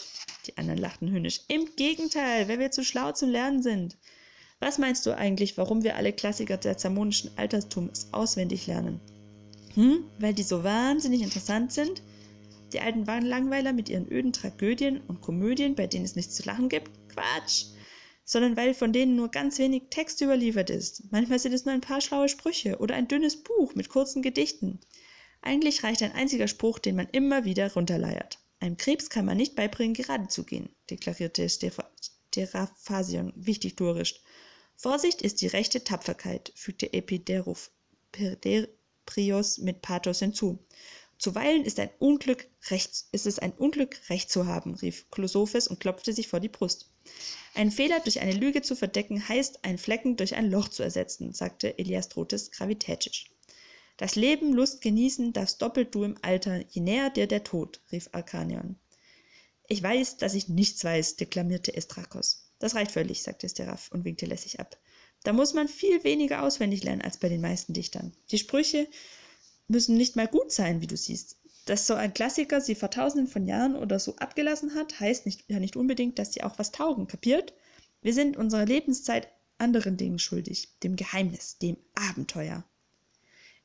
Die 0.46 0.56
anderen 0.56 0.78
lachten 0.78 1.10
höhnisch. 1.10 1.40
Im 1.48 1.68
Gegenteil, 1.76 2.48
weil 2.48 2.60
wir 2.60 2.70
zu 2.70 2.84
schlau 2.84 3.12
zum 3.12 3.30
Lernen 3.30 3.62
sind. 3.62 3.98
Was 4.60 4.78
meinst 4.78 5.04
du 5.04 5.14
eigentlich, 5.14 5.58
warum 5.58 5.82
wir 5.82 5.96
alle 5.96 6.12
Klassiker 6.12 6.56
des 6.56 6.78
zamonischen 6.78 7.36
Altertums 7.36 8.08
auswendig 8.12 8.66
lernen? 8.66 9.00
Hm? 9.74 10.04
Weil 10.20 10.32
die 10.32 10.44
so 10.44 10.62
wahnsinnig 10.62 11.22
interessant 11.22 11.72
sind? 11.72 12.02
Die 12.72 12.80
alten 12.80 13.04
Langweiler 13.04 13.72
mit 13.72 13.88
ihren 13.88 14.10
öden 14.10 14.32
Tragödien 14.32 15.00
und 15.08 15.20
Komödien, 15.20 15.74
bei 15.74 15.86
denen 15.86 16.04
es 16.04 16.16
nichts 16.16 16.36
zu 16.36 16.44
lachen 16.44 16.68
gibt? 16.68 16.90
Quatsch! 17.08 17.66
Sondern 18.24 18.56
weil 18.56 18.74
von 18.74 18.92
denen 18.92 19.16
nur 19.16 19.30
ganz 19.30 19.58
wenig 19.58 19.84
Text 19.90 20.20
überliefert 20.20 20.70
ist. 20.70 21.10
Manchmal 21.12 21.38
sind 21.38 21.52
es 21.52 21.64
nur 21.64 21.74
ein 21.74 21.80
paar 21.80 22.00
schlaue 22.00 22.28
Sprüche 22.28 22.78
oder 22.78 22.94
ein 22.94 23.08
dünnes 23.08 23.42
Buch 23.42 23.74
mit 23.74 23.88
kurzen 23.88 24.22
Gedichten. 24.22 24.80
Eigentlich 25.42 25.84
reicht 25.84 26.02
ein 26.02 26.12
einziger 26.12 26.48
Spruch, 26.48 26.78
den 26.78 26.96
man 26.96 27.08
immer 27.12 27.44
wieder 27.44 27.72
runterleiert. 27.72 28.38
Einem 28.60 28.78
Krebs 28.78 29.10
kann 29.10 29.26
man 29.26 29.36
nicht 29.36 29.56
beibringen, 29.56 29.92
gerade 29.92 30.28
zu 30.28 30.44
gehen, 30.44 30.70
deklarierte 30.88 31.48
Steraphasion 31.50 33.32
wichtig 33.36 33.76
durisch. 33.76 34.22
Vorsicht 34.74 35.20
ist 35.20 35.42
die 35.42 35.46
rechte 35.46 35.84
Tapferkeit, 35.84 36.50
fügte 36.56 36.92
Epiderus 36.94 37.70
mit 39.58 39.82
Pathos 39.82 40.20
hinzu. 40.20 40.58
Zuweilen 41.18 41.64
ist, 41.64 41.78
ein 41.78 41.90
Unglück 41.98 42.48
recht, 42.70 43.04
ist 43.12 43.26
es 43.26 43.38
ein 43.38 43.52
Unglück, 43.52 43.98
Recht 44.08 44.30
zu 44.30 44.46
haben, 44.46 44.74
rief 44.74 45.10
Chlosophes 45.10 45.68
und 45.68 45.78
klopfte 45.78 46.12
sich 46.12 46.28
vor 46.28 46.40
die 46.40 46.48
Brust. 46.48 46.90
Ein 47.54 47.70
Fehler 47.70 48.00
durch 48.00 48.20
eine 48.20 48.32
Lüge 48.32 48.62
zu 48.62 48.74
verdecken, 48.74 49.28
heißt, 49.28 49.64
einen 49.64 49.78
Flecken 49.78 50.16
durch 50.16 50.34
ein 50.34 50.50
Loch 50.50 50.68
zu 50.68 50.82
ersetzen, 50.82 51.32
sagte 51.32 51.78
Elias 51.78 52.08
Trotes 52.08 52.50
gravitätisch. 52.50 53.30
Das 53.96 54.16
Leben, 54.16 54.52
Lust 54.52 54.80
genießen 54.80 55.32
darfst 55.32 55.62
doppelt 55.62 55.94
du 55.94 56.02
im 56.02 56.16
Alter, 56.22 56.64
je 56.68 56.80
näher 56.80 57.10
dir 57.10 57.28
der 57.28 57.44
Tod, 57.44 57.80
rief 57.92 58.08
Arkanion. 58.12 58.76
Ich 59.68 59.82
weiß, 59.82 60.16
dass 60.16 60.34
ich 60.34 60.48
nichts 60.48 60.82
weiß, 60.82 61.16
deklamierte 61.16 61.74
Estrakos. 61.74 62.50
Das 62.58 62.74
reicht 62.74 62.90
völlig, 62.90 63.22
sagte 63.22 63.48
Steraf 63.48 63.90
und 63.92 64.04
winkte 64.04 64.26
lässig 64.26 64.58
ab. 64.58 64.78
Da 65.22 65.32
muss 65.32 65.54
man 65.54 65.68
viel 65.68 66.02
weniger 66.04 66.42
auswendig 66.42 66.82
lernen 66.82 67.02
als 67.02 67.18
bei 67.18 67.28
den 67.28 67.40
meisten 67.40 67.72
Dichtern. 67.72 68.12
Die 68.30 68.38
Sprüche 68.38 68.88
müssen 69.68 69.96
nicht 69.96 70.16
mal 70.16 70.28
gut 70.28 70.52
sein, 70.52 70.80
wie 70.80 70.86
du 70.86 70.96
siehst. 70.96 71.38
Dass 71.64 71.86
so 71.86 71.94
ein 71.94 72.12
Klassiker 72.12 72.60
sie 72.60 72.74
vor 72.74 72.90
tausenden 72.90 73.26
von 73.26 73.46
Jahren 73.46 73.74
oder 73.74 73.98
so 73.98 74.16
abgelassen 74.16 74.74
hat, 74.74 75.00
heißt 75.00 75.24
nicht, 75.24 75.44
ja 75.48 75.58
nicht 75.58 75.76
unbedingt, 75.76 76.18
dass 76.18 76.32
sie 76.32 76.42
auch 76.42 76.58
was 76.58 76.72
taugen, 76.72 77.06
kapiert? 77.06 77.54
Wir 78.02 78.12
sind 78.12 78.36
unserer 78.36 78.66
Lebenszeit 78.66 79.28
anderen 79.56 79.96
Dingen 79.96 80.18
schuldig, 80.18 80.68
dem 80.82 80.96
Geheimnis, 80.96 81.58
dem 81.58 81.76
Abenteuer. 81.94 82.64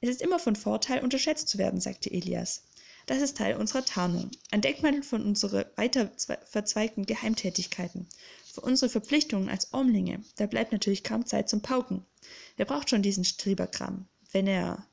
Es 0.01 0.09
ist 0.09 0.21
immer 0.21 0.39
von 0.39 0.55
Vorteil, 0.55 1.03
unterschätzt 1.03 1.49
zu 1.49 1.57
werden, 1.57 1.81
sagte 1.81 2.09
Elias. 2.09 2.63
Das 3.05 3.21
ist 3.21 3.37
Teil 3.37 3.57
unserer 3.57 3.83
Tarnung, 3.83 4.29
ein 4.51 4.61
Denkmantel 4.61 5.03
von 5.03 5.25
unseren 5.25 5.65
weiter 5.75 6.11
verzweigten 6.45 7.05
Geheimtätigkeiten, 7.05 8.07
für 8.53 8.61
unsere 8.61 8.89
Verpflichtungen 8.89 9.49
als 9.49 9.73
Ormlinge. 9.73 10.23
Da 10.37 10.45
bleibt 10.45 10.71
natürlich 10.71 11.03
kaum 11.03 11.25
Zeit 11.25 11.49
zum 11.49 11.61
Pauken. 11.61 12.05
Wer 12.55 12.65
braucht 12.65 12.89
schon 12.89 13.01
diesen 13.01 13.25
Strieberkram, 13.25 14.07
wenn 14.31 14.47
er 14.47 14.85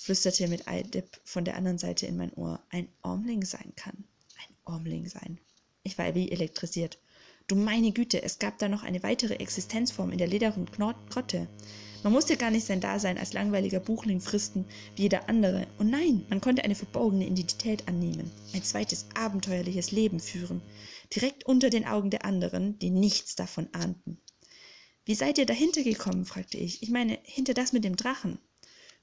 flüsterte 0.00 0.48
mit 0.48 0.68
Eidip 0.68 1.20
von 1.24 1.44
der 1.44 1.56
anderen 1.56 1.78
Seite 1.78 2.06
in 2.06 2.16
mein 2.16 2.32
Ohr, 2.34 2.62
ein 2.70 2.88
Ormling 3.02 3.44
sein 3.44 3.72
kann. 3.76 4.04
Ein 4.36 4.54
Ormling 4.64 5.08
sein. 5.08 5.38
Ich 5.82 5.98
war 5.98 6.14
wie 6.14 6.30
elektrisiert. 6.30 6.98
Du 7.46 7.56
meine 7.56 7.92
Güte, 7.92 8.22
es 8.22 8.38
gab 8.38 8.58
da 8.58 8.68
noch 8.68 8.82
eine 8.82 9.02
weitere 9.02 9.36
Existenzform 9.36 10.12
in 10.12 10.18
der 10.18 10.26
lederen 10.26 10.66
Grotte. 10.66 11.48
Man 12.02 12.12
musste 12.12 12.36
gar 12.36 12.50
nicht 12.50 12.66
sein 12.66 12.80
Dasein 12.80 13.18
als 13.18 13.32
langweiliger 13.32 13.80
Buchling 13.80 14.20
fristen 14.20 14.66
wie 14.94 15.02
jeder 15.02 15.28
andere. 15.28 15.66
Und 15.78 15.90
nein, 15.90 16.26
man 16.28 16.40
konnte 16.40 16.62
eine 16.62 16.74
verborgene 16.74 17.26
Identität 17.26 17.88
annehmen, 17.88 18.30
ein 18.52 18.62
zweites 18.62 19.06
abenteuerliches 19.14 19.90
Leben 19.90 20.20
führen, 20.20 20.62
direkt 21.14 21.44
unter 21.46 21.70
den 21.70 21.86
Augen 21.86 22.10
der 22.10 22.24
anderen, 22.24 22.78
die 22.78 22.90
nichts 22.90 23.34
davon 23.34 23.68
ahnten. 23.72 24.20
Wie 25.06 25.14
seid 25.14 25.38
ihr 25.38 25.46
dahinter 25.46 25.82
gekommen? 25.82 26.26
fragte 26.26 26.58
ich. 26.58 26.82
Ich 26.82 26.90
meine, 26.90 27.18
hinter 27.22 27.54
das 27.54 27.72
mit 27.72 27.82
dem 27.82 27.96
Drachen. 27.96 28.38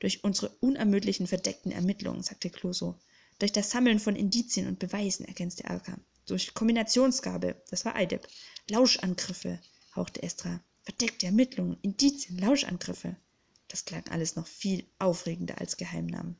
Durch 0.05 0.23
unsere 0.23 0.49
unermüdlichen 0.59 1.25
verdeckten 1.25 1.71
Ermittlungen, 1.71 2.21
sagte 2.21 2.51
Clouseau. 2.51 2.93
Durch 3.39 3.51
das 3.51 3.71
Sammeln 3.71 3.99
von 3.99 4.15
Indizien 4.15 4.67
und 4.67 4.77
Beweisen, 4.77 5.25
ergänzte 5.25 5.65
Alka. 5.65 5.97
Durch 6.27 6.53
Kombinationsgabe, 6.53 7.55
das 7.71 7.85
war 7.85 7.95
Eidep. 7.95 8.27
Lauschangriffe, 8.69 9.59
hauchte 9.95 10.21
Estra. 10.21 10.59
Verdeckte 10.83 11.25
Ermittlungen, 11.25 11.79
Indizien, 11.81 12.37
Lauschangriffe. 12.37 13.15
Das 13.67 13.85
klang 13.85 14.07
alles 14.09 14.35
noch 14.35 14.45
viel 14.45 14.85
aufregender 14.99 15.59
als 15.59 15.75
Geheimnamen. 15.75 16.37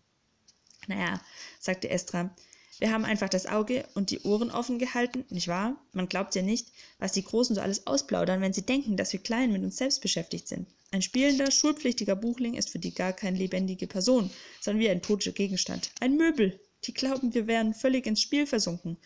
Naja, 0.86 1.20
sagte 1.60 1.90
Estra, 1.90 2.36
wir 2.78 2.92
haben 2.92 3.04
einfach 3.04 3.30
das 3.30 3.48
Auge 3.48 3.88
und 3.96 4.12
die 4.12 4.20
Ohren 4.20 4.52
offen 4.52 4.78
gehalten, 4.78 5.26
nicht 5.30 5.48
wahr? 5.48 5.76
Man 5.92 6.08
glaubt 6.08 6.36
ja 6.36 6.44
nicht, 6.44 6.68
was 7.00 7.14
die 7.14 7.24
Großen 7.24 7.56
so 7.56 7.62
alles 7.62 7.88
ausplaudern, 7.88 8.42
wenn 8.42 8.54
sie 8.54 8.66
denken, 8.66 8.96
dass 8.96 9.12
wir 9.12 9.24
Kleinen 9.24 9.54
mit 9.54 9.64
uns 9.64 9.78
selbst 9.78 10.02
beschäftigt 10.02 10.48
sind. 10.48 10.68
Ein 10.92 11.02
spielender, 11.02 11.52
schulpflichtiger 11.52 12.16
Buchling 12.16 12.54
ist 12.54 12.70
für 12.70 12.80
die 12.80 12.94
gar 12.94 13.14
keine 13.14 13.38
lebendige 13.38 13.88
Person, 13.88 14.30
sondern 14.62 14.82
wie 14.82 14.90
ein 14.90 15.02
toter 15.02 15.32
Gegenstand. 15.32 15.92
Ein 16.00 16.18
Möbel. 16.18 16.60
Die 16.86 16.94
glauben, 16.94 17.34
wir 17.34 17.48
wären 17.48 17.74
völlig 17.74 18.06
ins 18.06 18.22
Spiel 18.22 18.46
versunken. 18.46 18.98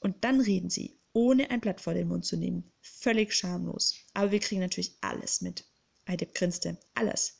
Und 0.00 0.24
dann 0.24 0.40
reden 0.40 0.70
sie, 0.70 0.98
ohne 1.12 1.50
ein 1.50 1.60
Blatt 1.60 1.80
vor 1.80 1.94
den 1.94 2.08
Mund 2.08 2.24
zu 2.24 2.36
nehmen. 2.36 2.70
Völlig 2.80 3.32
schamlos. 3.32 3.96
Aber 4.14 4.30
wir 4.30 4.40
kriegen 4.40 4.60
natürlich 4.60 4.96
alles 5.00 5.40
mit. 5.40 5.64
Eidep 6.04 6.34
grinste. 6.34 6.78
Alles. 6.94 7.38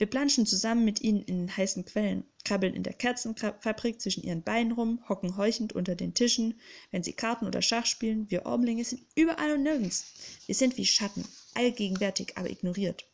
Wir 0.00 0.06
planschen 0.06 0.46
zusammen 0.46 0.86
mit 0.86 1.02
ihnen 1.02 1.22
in 1.22 1.38
den 1.40 1.56
heißen 1.56 1.84
Quellen, 1.84 2.24
krabbeln 2.44 2.74
in 2.74 2.82
der 2.82 2.94
Kerzenfabrik 2.94 4.00
zwischen 4.00 4.22
ihren 4.22 4.42
Beinen 4.42 4.72
rum, 4.72 5.04
hocken 5.08 5.36
heuchend 5.36 5.74
unter 5.74 5.94
den 5.94 6.14
Tischen, 6.14 6.58
wenn 6.90 7.02
sie 7.02 7.12
Karten 7.12 7.46
oder 7.46 7.60
Schach 7.60 7.84
spielen. 7.84 8.30
Wir 8.30 8.46
Ormlinge 8.46 8.84
sind 8.84 9.02
überall 9.14 9.52
und 9.52 9.62
nirgends. 9.62 10.06
Wir 10.46 10.54
sind 10.54 10.78
wie 10.78 10.86
Schatten, 10.86 11.26
allgegenwärtig, 11.54 12.38
aber 12.38 12.48
ignoriert. 12.48 13.09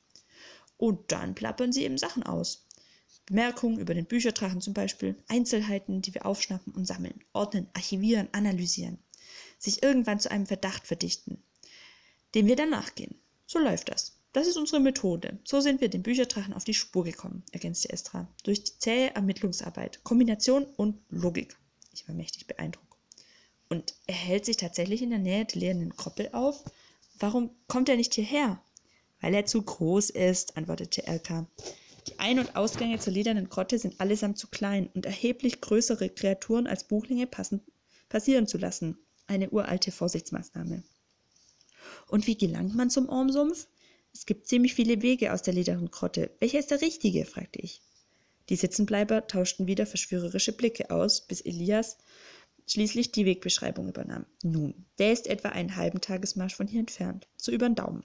Und 0.79 1.12
dann 1.12 1.35
plappern 1.35 1.73
sie 1.73 1.85
eben 1.85 1.99
Sachen 1.99 2.23
aus. 2.23 2.67
Bemerkungen 3.27 3.79
über 3.79 3.95
den 3.95 4.07
Bücherdrachen 4.07 4.61
zum 4.61 4.73
Beispiel, 4.73 5.17
Einzelheiten, 5.27 6.01
die 6.01 6.15
wir 6.15 6.27
aufschnappen 6.27 6.73
und 6.73 6.87
sammeln, 6.87 7.25
ordnen, 7.33 7.69
archivieren, 7.75 8.29
analysieren, 8.33 8.99
sich 9.59 9.83
irgendwann 9.83 10.21
zu 10.21 10.31
einem 10.31 10.47
Verdacht 10.47 10.87
verdichten, 10.87 11.43
dem 12.35 12.47
wir 12.47 12.57
dann 12.57 12.71
nachgehen. 12.71 13.17
So 13.47 13.59
läuft 13.59 13.89
das. 13.89 14.12
Das 14.33 14.47
ist 14.47 14.57
unsere 14.57 14.81
Methode. 14.81 15.39
So 15.45 15.61
sind 15.61 15.81
wir 15.81 15.89
dem 15.89 16.03
Bücherdrachen 16.03 16.53
auf 16.53 16.65
die 16.65 16.75
Spur 16.75 17.05
gekommen, 17.05 17.43
ergänzte 17.53 17.91
Estra. 17.91 18.29
Durch 18.45 18.62
die 18.62 18.79
zähe 18.79 19.15
Ermittlungsarbeit, 19.15 20.05
Kombination 20.05 20.65
und 20.77 21.01
Logik. 21.09 21.57
Ich 21.95 22.07
war 22.07 22.15
mächtig 22.15 22.47
beeindruckt. 22.47 22.87
Und 23.69 23.95
er 24.07 24.15
hält 24.15 24.45
sich 24.45 24.59
tatsächlich 24.59 25.03
in 25.03 25.11
der 25.11 25.19
Nähe 25.19 25.47
der 25.47 25.61
leeren 25.61 25.97
Kroppel 25.97 26.29
auf? 26.33 26.62
Warum 27.19 27.51
kommt 27.67 27.89
er 27.89 27.97
nicht 27.97 28.15
hierher? 28.15 28.62
Weil 29.20 29.35
er 29.35 29.46
zu 29.46 29.62
groß 29.62 30.11
ist, 30.11 30.57
antwortete 30.57 31.07
Elka. 31.07 31.46
Die 32.07 32.18
Ein- 32.18 32.38
und 32.38 32.55
Ausgänge 32.55 32.98
zur 32.98 33.12
ledernen 33.12 33.48
Grotte 33.48 33.79
sind 33.79 34.00
allesamt 34.00 34.38
zu 34.38 34.48
klein 34.48 34.88
und 34.94 35.07
erheblich 35.07 35.61
größere 35.61 36.09
Kreaturen 36.11 36.66
als 36.66 36.85
Buchlinge 36.85 37.26
passend, 37.26 37.62
passieren 38.09 38.46
zu 38.46 38.59
lassen. 38.59 38.98
Eine 39.26 39.50
uralte 39.50 39.90
Vorsichtsmaßnahme. 39.90 40.85
Und 42.09 42.26
wie 42.26 42.37
gelangt 42.37 42.76
man 42.76 42.90
zum 42.90 43.09
Ormsumpf? 43.09 43.66
Es 44.12 44.24
gibt 44.24 44.46
ziemlich 44.46 44.74
viele 44.74 45.02
Wege 45.02 45.33
aus 45.33 45.42
der 45.42 45.55
ledernen 45.55 45.90
Grotte. 45.90 46.31
Welcher 46.38 46.59
ist 46.59 46.70
der 46.70 46.81
richtige? 46.81 47.24
fragte 47.24 47.61
ich. 47.61 47.83
Die 48.48 48.57
Sitzenbleiber 48.57 49.26
tauschten 49.26 49.66
wieder 49.66 49.87
verschwörerische 49.87 50.52
Blicke 50.52 50.90
aus, 50.90 51.26
bis 51.26 51.40
Elias 51.40 51.98
schließlich 52.68 53.12
die 53.12 53.26
Wegbeschreibung 53.26 53.88
übernahm. 53.88 54.26
Nun, 54.42 54.87
der 54.98 55.12
ist 55.12 55.26
etwa 55.26 55.50
einen 55.50 55.76
halben 55.76 56.00
Tagesmarsch 56.00 56.55
von 56.55 56.66
hier 56.68 56.81
entfernt, 56.81 57.26
so 57.37 57.52
über 57.52 57.68
den 57.68 57.74
Daumen. 57.74 58.05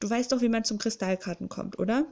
Du 0.00 0.10
weißt 0.10 0.32
doch, 0.32 0.42
wie 0.42 0.50
man 0.50 0.64
zum 0.64 0.76
Kristallkarten 0.76 1.48
kommt, 1.48 1.78
oder? 1.78 2.06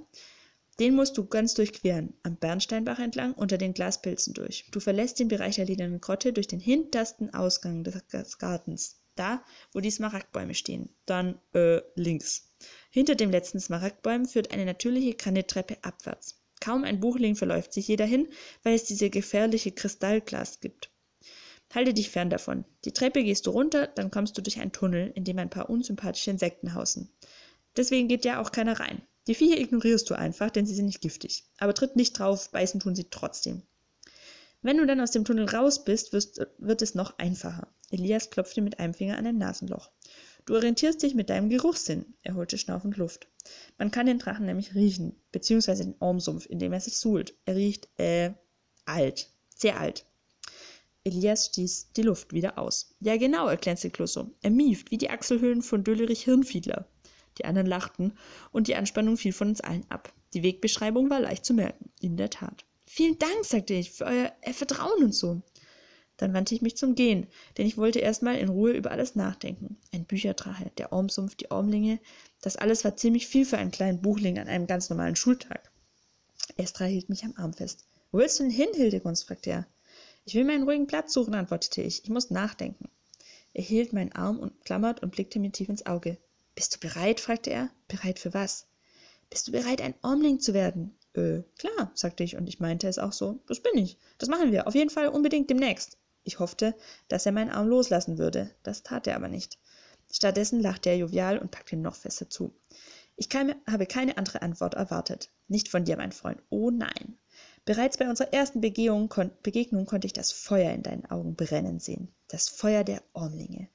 Den 0.80 0.94
musst 0.94 1.18
du 1.18 1.26
ganz 1.26 1.52
durchqueren, 1.52 2.14
am 2.22 2.36
Bernsteinbach 2.36 2.98
entlang, 2.98 3.34
unter 3.34 3.58
den 3.58 3.74
Glaspilzen 3.74 4.32
durch. 4.32 4.64
Du 4.70 4.80
verlässt 4.80 5.18
den 5.20 5.28
Bereich 5.28 5.56
der 5.56 5.66
ledernen 5.66 6.00
Grotte 6.00 6.32
durch 6.32 6.46
den 6.46 6.58
hintersten 6.58 7.34
Ausgang 7.34 7.84
des 7.84 8.38
Gartens, 8.38 9.02
da, 9.14 9.44
wo 9.72 9.80
die 9.80 9.90
Smaragdbäume 9.90 10.54
stehen. 10.54 10.88
Dann, 11.04 11.38
äh, 11.52 11.82
links. 11.94 12.48
Hinter 12.88 13.14
dem 13.14 13.30
letzten 13.30 13.60
Smaragdbaum 13.60 14.24
führt 14.24 14.52
eine 14.52 14.64
natürliche 14.64 15.14
Granitttreppe 15.14 15.76
abwärts. 15.82 16.40
Kaum 16.60 16.84
ein 16.84 17.00
Buchling 17.00 17.36
verläuft 17.36 17.74
sich 17.74 17.84
hier 17.84 17.98
dahin, 17.98 18.28
weil 18.62 18.74
es 18.74 18.84
diese 18.84 19.10
gefährliche 19.10 19.72
Kristallglas 19.72 20.60
gibt. 20.60 20.90
Halte 21.74 21.92
dich 21.92 22.10
fern 22.10 22.30
davon. 22.30 22.64
Die 22.84 22.92
Treppe 22.92 23.24
gehst 23.24 23.46
du 23.46 23.50
runter, 23.50 23.86
dann 23.86 24.10
kommst 24.10 24.38
du 24.38 24.42
durch 24.42 24.60
einen 24.60 24.72
Tunnel, 24.72 25.10
in 25.14 25.24
dem 25.24 25.38
ein 25.38 25.50
paar 25.50 25.70
unsympathische 25.70 26.30
Insekten 26.30 26.74
hausen. 26.74 27.10
Deswegen 27.76 28.08
geht 28.08 28.24
ja 28.24 28.40
auch 28.40 28.52
keiner 28.52 28.78
rein. 28.78 29.02
Die 29.26 29.34
Viecher 29.34 29.58
ignorierst 29.58 30.10
du 30.10 30.14
einfach, 30.14 30.50
denn 30.50 30.66
sie 30.66 30.74
sind 30.74 30.86
nicht 30.86 31.00
giftig. 31.00 31.44
Aber 31.58 31.74
tritt 31.74 31.96
nicht 31.96 32.18
drauf, 32.18 32.50
beißen 32.50 32.80
tun 32.80 32.94
sie 32.94 33.08
trotzdem. 33.10 33.62
Wenn 34.62 34.76
du 34.76 34.86
dann 34.86 35.00
aus 35.00 35.10
dem 35.10 35.24
Tunnel 35.24 35.48
raus 35.48 35.84
bist, 35.84 36.12
wirst, 36.12 36.40
wird 36.58 36.82
es 36.82 36.94
noch 36.94 37.18
einfacher. 37.18 37.68
Elias 37.90 38.30
klopfte 38.30 38.62
mit 38.62 38.78
einem 38.78 38.94
Finger 38.94 39.18
an 39.18 39.26
ein 39.26 39.38
Nasenloch. 39.38 39.90
Du 40.44 40.54
orientierst 40.54 41.02
dich 41.02 41.14
mit 41.14 41.30
deinem 41.30 41.50
Geruchssinn. 41.50 42.14
Er 42.22 42.34
holte 42.34 42.58
schnaufend 42.58 42.96
Luft. 42.96 43.28
Man 43.78 43.90
kann 43.90 44.06
den 44.06 44.18
Drachen 44.18 44.46
nämlich 44.46 44.74
riechen, 44.74 45.14
beziehungsweise 45.30 45.84
den 45.84 45.94
Ormsumpf, 46.00 46.46
in 46.46 46.58
dem 46.58 46.72
er 46.72 46.80
sich 46.80 46.98
suhlt. 46.98 47.34
Er 47.44 47.56
riecht, 47.56 47.88
äh, 47.98 48.32
alt. 48.84 49.30
Sehr 49.56 49.78
alt. 49.78 50.04
Elias 51.04 51.46
stieß 51.46 51.92
die 51.96 52.02
Luft 52.02 52.32
wieder 52.32 52.58
aus. 52.58 52.94
Ja, 53.00 53.16
genau, 53.16 53.48
erklärte 53.48 53.90
Clouseau. 53.90 54.30
Er 54.42 54.50
mieft, 54.50 54.90
wie 54.90 54.98
die 54.98 55.10
Achselhöhlen 55.10 55.62
von 55.62 55.84
Döllerich 55.84 56.24
Hirnfiedler. 56.24 56.88
Die 57.38 57.44
anderen 57.44 57.66
lachten, 57.66 58.12
und 58.50 58.68
die 58.68 58.76
Anspannung 58.76 59.16
fiel 59.16 59.32
von 59.32 59.48
uns 59.48 59.60
allen 59.60 59.84
ab. 59.88 60.12
Die 60.34 60.42
Wegbeschreibung 60.42 61.10
war 61.10 61.20
leicht 61.20 61.44
zu 61.44 61.54
merken. 61.54 61.90
In 62.00 62.16
der 62.16 62.30
Tat. 62.30 62.64
Vielen 62.86 63.18
Dank, 63.18 63.44
sagte 63.44 63.74
ich, 63.74 63.90
für 63.90 64.04
euer 64.06 64.32
Vertrauen 64.52 65.04
und 65.04 65.14
so. 65.14 65.42
Dann 66.18 66.34
wandte 66.34 66.54
ich 66.54 66.62
mich 66.62 66.76
zum 66.76 66.94
Gehen, 66.94 67.26
denn 67.56 67.66
ich 67.66 67.78
wollte 67.78 67.98
erst 67.98 68.22
mal 68.22 68.36
in 68.36 68.48
Ruhe 68.48 68.72
über 68.72 68.90
alles 68.90 69.16
nachdenken. 69.16 69.78
Ein 69.92 70.04
Bücherdrache, 70.04 70.70
der 70.78 70.92
Ormsumpf, 70.92 71.34
die 71.34 71.50
Ormlinge, 71.50 71.98
das 72.42 72.56
alles 72.56 72.84
war 72.84 72.96
ziemlich 72.96 73.26
viel 73.26 73.44
für 73.44 73.58
einen 73.58 73.70
kleinen 73.70 74.02
Buchling 74.02 74.38
an 74.38 74.46
einem 74.46 74.66
ganz 74.66 74.90
normalen 74.90 75.16
Schultag. 75.16 75.72
Estra 76.56 76.84
hielt 76.84 77.08
mich 77.08 77.24
am 77.24 77.34
Arm 77.36 77.54
fest. 77.54 77.86
Wo 78.10 78.18
willst 78.18 78.38
du 78.38 78.44
denn 78.44 78.52
hin, 78.52 78.68
Hildegunst? 78.74 79.24
fragte 79.26 79.50
er. 79.50 79.66
Ich 80.24 80.34
will 80.34 80.44
mir 80.44 80.52
einen 80.52 80.64
ruhigen 80.64 80.86
Platz 80.86 81.12
suchen, 81.12 81.34
antwortete 81.34 81.82
ich. 81.82 82.04
Ich 82.04 82.10
muss 82.10 82.30
nachdenken. 82.30 82.88
Er 83.54 83.62
hielt 83.62 83.92
meinen 83.92 84.12
Arm 84.12 84.38
und 84.38 84.64
klammert 84.64 85.02
und 85.02 85.10
blickte 85.10 85.40
mir 85.40 85.50
tief 85.50 85.68
ins 85.68 85.86
Auge. 85.86 86.18
Bist 86.54 86.74
du 86.74 86.80
bereit? 86.80 87.20
fragte 87.20 87.50
er. 87.50 87.70
Bereit 87.88 88.18
für 88.18 88.34
was? 88.34 88.66
Bist 89.30 89.48
du 89.48 89.52
bereit, 89.52 89.80
ein 89.80 89.94
Ormling 90.02 90.40
zu 90.40 90.52
werden? 90.52 90.94
Äh, 91.14 91.42
klar, 91.58 91.90
sagte 91.94 92.22
ich, 92.24 92.36
und 92.36 92.46
ich 92.46 92.60
meinte 92.60 92.88
es 92.88 92.98
auch 92.98 93.12
so. 93.12 93.40
Das 93.46 93.60
bin 93.60 93.78
ich. 93.78 93.98
Das 94.18 94.28
machen 94.28 94.52
wir. 94.52 94.66
Auf 94.66 94.74
jeden 94.74 94.90
Fall 94.90 95.08
unbedingt 95.08 95.48
demnächst. 95.48 95.96
Ich 96.24 96.38
hoffte, 96.38 96.74
dass 97.08 97.26
er 97.26 97.32
meinen 97.32 97.50
Arm 97.50 97.68
loslassen 97.68 98.18
würde. 98.18 98.54
Das 98.62 98.82
tat 98.82 99.06
er 99.06 99.16
aber 99.16 99.28
nicht. 99.28 99.58
Stattdessen 100.10 100.60
lachte 100.60 100.90
er 100.90 100.98
jovial 100.98 101.38
und 101.38 101.50
packte 101.50 101.74
ihn 101.74 101.82
noch 101.82 101.94
fester 101.94 102.28
zu. 102.28 102.54
Ich 103.16 103.28
kann, 103.28 103.54
habe 103.66 103.86
keine 103.86 104.18
andere 104.18 104.42
Antwort 104.42 104.74
erwartet. 104.74 105.30
Nicht 105.48 105.68
von 105.68 105.84
dir, 105.84 105.96
mein 105.96 106.12
Freund. 106.12 106.42
Oh 106.50 106.70
nein. 106.70 107.18
Bereits 107.64 107.96
bei 107.96 108.08
unserer 108.08 108.32
ersten 108.32 108.60
Begehung, 108.60 109.08
kon 109.08 109.30
Begegnung 109.42 109.86
konnte 109.86 110.06
ich 110.06 110.12
das 110.12 110.32
Feuer 110.32 110.72
in 110.72 110.82
deinen 110.82 111.06
Augen 111.06 111.36
brennen 111.36 111.78
sehen. 111.78 112.12
Das 112.28 112.48
Feuer 112.48 112.84
der 112.84 113.02
Ormlinge. 113.12 113.68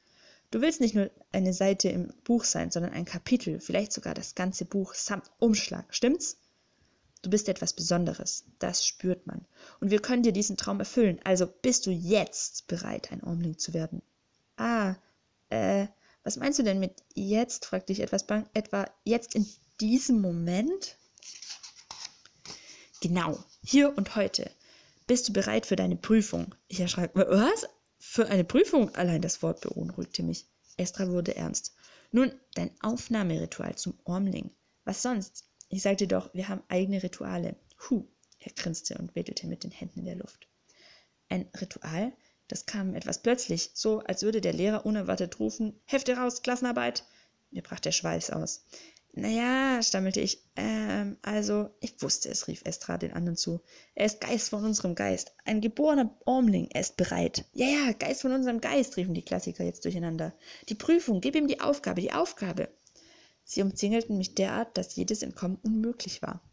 Du 0.50 0.62
willst 0.62 0.80
nicht 0.80 0.96
nur 0.96 1.12
eine 1.32 1.54
Seite 1.54 1.90
im 1.90 2.14
Buch 2.24 2.46
sein, 2.46 2.72
sondern 2.72 2.94
ein 2.94 3.06
Kapitel, 3.06 3.60
vielleicht 3.60 3.92
sogar 3.92 4.14
das 4.14 4.34
ganze 4.34 4.64
Buch 4.66 4.94
samt 4.94 5.30
Umschlag. 5.40 5.94
Stimmt's? 5.94 6.38
Du 7.22 7.30
bist 7.30 7.50
etwas 7.50 7.74
Besonderes, 7.74 8.46
das 8.60 8.86
spürt 8.86 9.28
man. 9.28 9.46
Und 9.82 9.92
wir 9.92 10.00
können 10.00 10.24
dir 10.24 10.32
diesen 10.32 10.56
Traum 10.56 10.80
erfüllen. 10.80 11.20
Also 11.24 11.48
bist 11.48 11.86
du 11.86 11.92
jetzt 11.92 12.68
bereit, 12.68 13.12
ein 13.12 13.24
Ormling 13.24 13.58
zu 13.58 13.74
werden? 13.74 14.02
Ah, 14.56 14.96
äh, 15.50 15.88
was 16.24 16.38
meinst 16.38 16.60
du 16.60 16.64
denn 16.64 16.80
mit 16.80 17.04
jetzt? 17.14 17.66
fragte 17.66 17.92
ich 17.92 18.00
etwas 18.00 18.26
bang. 18.26 18.48
Etwa 18.54 18.90
jetzt 19.04 19.36
in 19.36 19.48
diesem 19.82 20.22
Moment? 20.22 20.96
Genau, 23.02 23.38
hier 23.64 23.98
und 23.98 24.16
heute. 24.16 24.50
Bist 25.08 25.28
du 25.28 25.34
bereit 25.34 25.66
für 25.66 25.76
deine 25.76 25.96
Prüfung? 25.96 26.54
Ich 26.68 26.80
erschrak. 26.80 27.12
Was? 27.14 27.68
Für 28.00 28.28
eine 28.28 28.44
Prüfung? 28.44 28.94
Allein 28.96 29.22
das 29.22 29.42
Wort 29.42 29.62
beunruhigte 29.62 30.24
mich. 30.24 30.46
Estra 30.78 31.08
wurde 31.10 31.36
ernst. 31.36 31.76
Nun, 32.12 32.32
dein 32.54 32.72
Aufnahmeritual 32.82 33.76
zum 33.76 34.00
Ormling. 34.04 34.52
Was 34.86 35.02
sonst? 35.02 35.46
Ich 35.70 35.82
sagte 35.82 36.08
doch, 36.08 36.34
wir 36.34 36.48
haben 36.48 36.64
eigene 36.70 37.02
Rituale. 37.04 37.56
Huh, 37.90 38.06
er 38.40 38.52
grinste 38.54 38.98
und 38.98 39.16
wedelte 39.16 39.48
mit 39.48 39.64
den 39.64 39.72
Händen 39.72 40.00
in 40.00 40.06
der 40.06 40.16
Luft. 40.16 40.48
Ein 41.30 41.50
Ritual? 41.60 42.14
Das 42.48 42.66
kam 42.66 42.96
etwas 42.96 43.22
plötzlich, 43.22 43.72
so 43.74 44.00
als 44.00 44.24
würde 44.24 44.40
der 44.40 44.54
Lehrer 44.54 44.86
unerwartet 44.86 45.40
rufen, 45.40 45.82
Hefte 45.84 46.16
raus, 46.16 46.42
Klassenarbeit. 46.44 47.04
Mir 47.52 47.64
brach 47.64 47.80
der 47.80 47.92
Schweiß 47.92 48.30
aus. 48.30 48.64
Naja, 49.20 49.82
stammelte 49.82 50.22
ich, 50.22 50.44
ähm, 50.56 51.18
also, 51.24 51.72
ich 51.80 52.00
wusste 52.04 52.30
es, 52.30 52.48
rief 52.48 52.62
Estra 52.66 53.00
den 53.00 53.14
anderen 53.14 53.36
zu. 53.36 53.62
Er 53.96 54.06
ist 54.06 54.22
Geist 54.22 54.50
von 54.50 54.64
unserem 54.64 54.94
Geist, 54.94 55.34
ein 55.44 55.60
geborener 55.60 56.16
Ormling, 56.26 56.70
er 56.72 56.82
ist 56.82 56.98
bereit. 56.98 57.44
Ja, 57.54 57.66
ja, 57.66 57.94
Geist 57.94 58.22
von 58.22 58.32
unserem 58.32 58.62
Geist, 58.62 58.96
riefen 58.96 59.16
die 59.16 59.24
Klassiker 59.24 59.64
jetzt 59.64 59.86
durcheinander. 59.86 60.36
Die 60.70 60.76
Prüfung, 60.76 61.20
gib 61.20 61.36
ihm 61.36 61.48
die 61.48 61.62
Aufgabe, 61.62 62.00
die 62.00 62.14
Aufgabe. 62.14 62.70
Sie 63.44 63.64
umzingelten 63.64 64.20
mich 64.20 64.36
derart, 64.36 64.78
dass 64.78 64.96
jedes 64.96 65.24
Entkommen 65.24 65.58
unmöglich 65.64 66.22
war. 66.22 66.44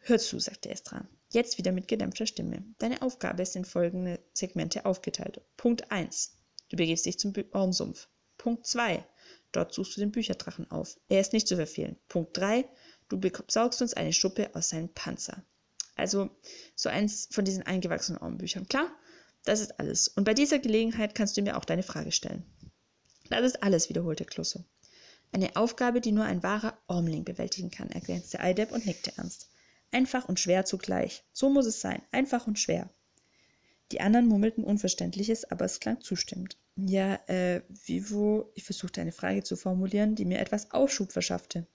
Hör 0.00 0.18
zu, 0.18 0.38
sagte 0.38 0.68
Estra, 0.68 1.08
jetzt 1.30 1.56
wieder 1.56 1.72
mit 1.72 1.88
gedämpfter 1.88 2.26
Stimme. 2.26 2.64
Deine 2.76 3.00
Aufgabe 3.00 3.42
ist 3.42 3.56
in 3.56 3.64
folgende 3.64 4.20
Segmente 4.34 4.84
aufgeteilt. 4.84 5.40
Punkt 5.56 5.90
1. 5.90 6.36
Du 6.68 6.76
begibst 6.76 7.06
dich 7.06 7.18
zum 7.18 7.32
Baumsumpf. 7.32 8.08
Punkt 8.36 8.66
2. 8.66 9.02
Dort 9.54 9.72
suchst 9.72 9.96
du 9.96 10.00
den 10.00 10.10
Bücherdrachen 10.10 10.68
auf. 10.72 10.98
Er 11.08 11.20
ist 11.20 11.32
nicht 11.32 11.46
zu 11.46 11.54
verfehlen. 11.54 11.96
Punkt 12.08 12.36
3. 12.36 12.68
Du 13.08 13.20
besorgst 13.20 13.80
uns 13.82 13.94
eine 13.94 14.12
Schuppe 14.12 14.52
aus 14.54 14.70
seinem 14.70 14.88
Panzer. 14.88 15.44
Also 15.94 16.28
so 16.74 16.88
eins 16.88 17.28
von 17.30 17.44
diesen 17.44 17.62
eingewachsenen 17.62 18.20
Ormbüchern. 18.20 18.66
Klar? 18.66 18.90
Das 19.44 19.60
ist 19.60 19.78
alles. 19.78 20.08
Und 20.08 20.24
bei 20.24 20.34
dieser 20.34 20.58
Gelegenheit 20.58 21.14
kannst 21.14 21.36
du 21.36 21.42
mir 21.42 21.56
auch 21.56 21.64
deine 21.64 21.84
Frage 21.84 22.10
stellen. 22.10 22.44
Das 23.30 23.44
ist 23.44 23.62
alles, 23.62 23.88
wiederholte 23.88 24.24
Klusse. 24.24 24.64
Eine 25.30 25.54
Aufgabe, 25.54 26.00
die 26.00 26.12
nur 26.12 26.24
ein 26.24 26.42
wahrer 26.42 26.76
Ormling 26.88 27.24
bewältigen 27.24 27.70
kann, 27.70 27.90
ergänzte 27.90 28.40
Eideb 28.40 28.72
und 28.72 28.86
nickte 28.86 29.12
ernst. 29.16 29.50
Einfach 29.92 30.28
und 30.28 30.40
schwer 30.40 30.64
zugleich. 30.64 31.22
So 31.32 31.48
muss 31.48 31.66
es 31.66 31.80
sein. 31.80 32.02
Einfach 32.10 32.48
und 32.48 32.58
schwer. 32.58 32.90
Die 33.92 34.00
anderen 34.00 34.26
murmelten 34.26 34.64
Unverständliches, 34.64 35.44
aber 35.44 35.64
es 35.64 35.78
klang 35.78 36.00
zustimmend. 36.00 36.56
Ja, 36.76 37.20
äh, 37.28 37.62
wo? 38.08 38.50
Ich 38.54 38.64
versuchte 38.64 39.00
eine 39.00 39.12
Frage 39.12 39.44
zu 39.44 39.56
formulieren, 39.56 40.16
die 40.16 40.24
mir 40.24 40.40
etwas 40.40 40.72
Aufschub 40.72 41.12
verschaffte. 41.12 41.66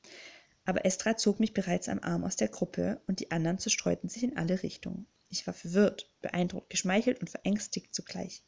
Aber 0.65 0.85
Estra 0.85 1.15
zog 1.15 1.39
mich 1.39 1.53
bereits 1.53 1.87
am 1.87 1.99
Arm 1.99 2.23
aus 2.25 2.35
der 2.35 2.49
Gruppe 2.49 3.01
und 3.07 3.21
die 3.21 3.31
anderen 3.31 3.59
zerstreuten 3.59 4.09
sich 4.09 4.23
in 4.23 4.35
alle 4.35 4.61
Richtungen. 4.61 5.07
Ich 5.29 5.47
war 5.47 5.53
verwirrt, 5.53 6.11
beeindruckt, 6.21 6.69
geschmeichelt 6.69 7.21
und 7.21 7.29
verängstigt 7.29 7.95
zugleich. 7.95 8.43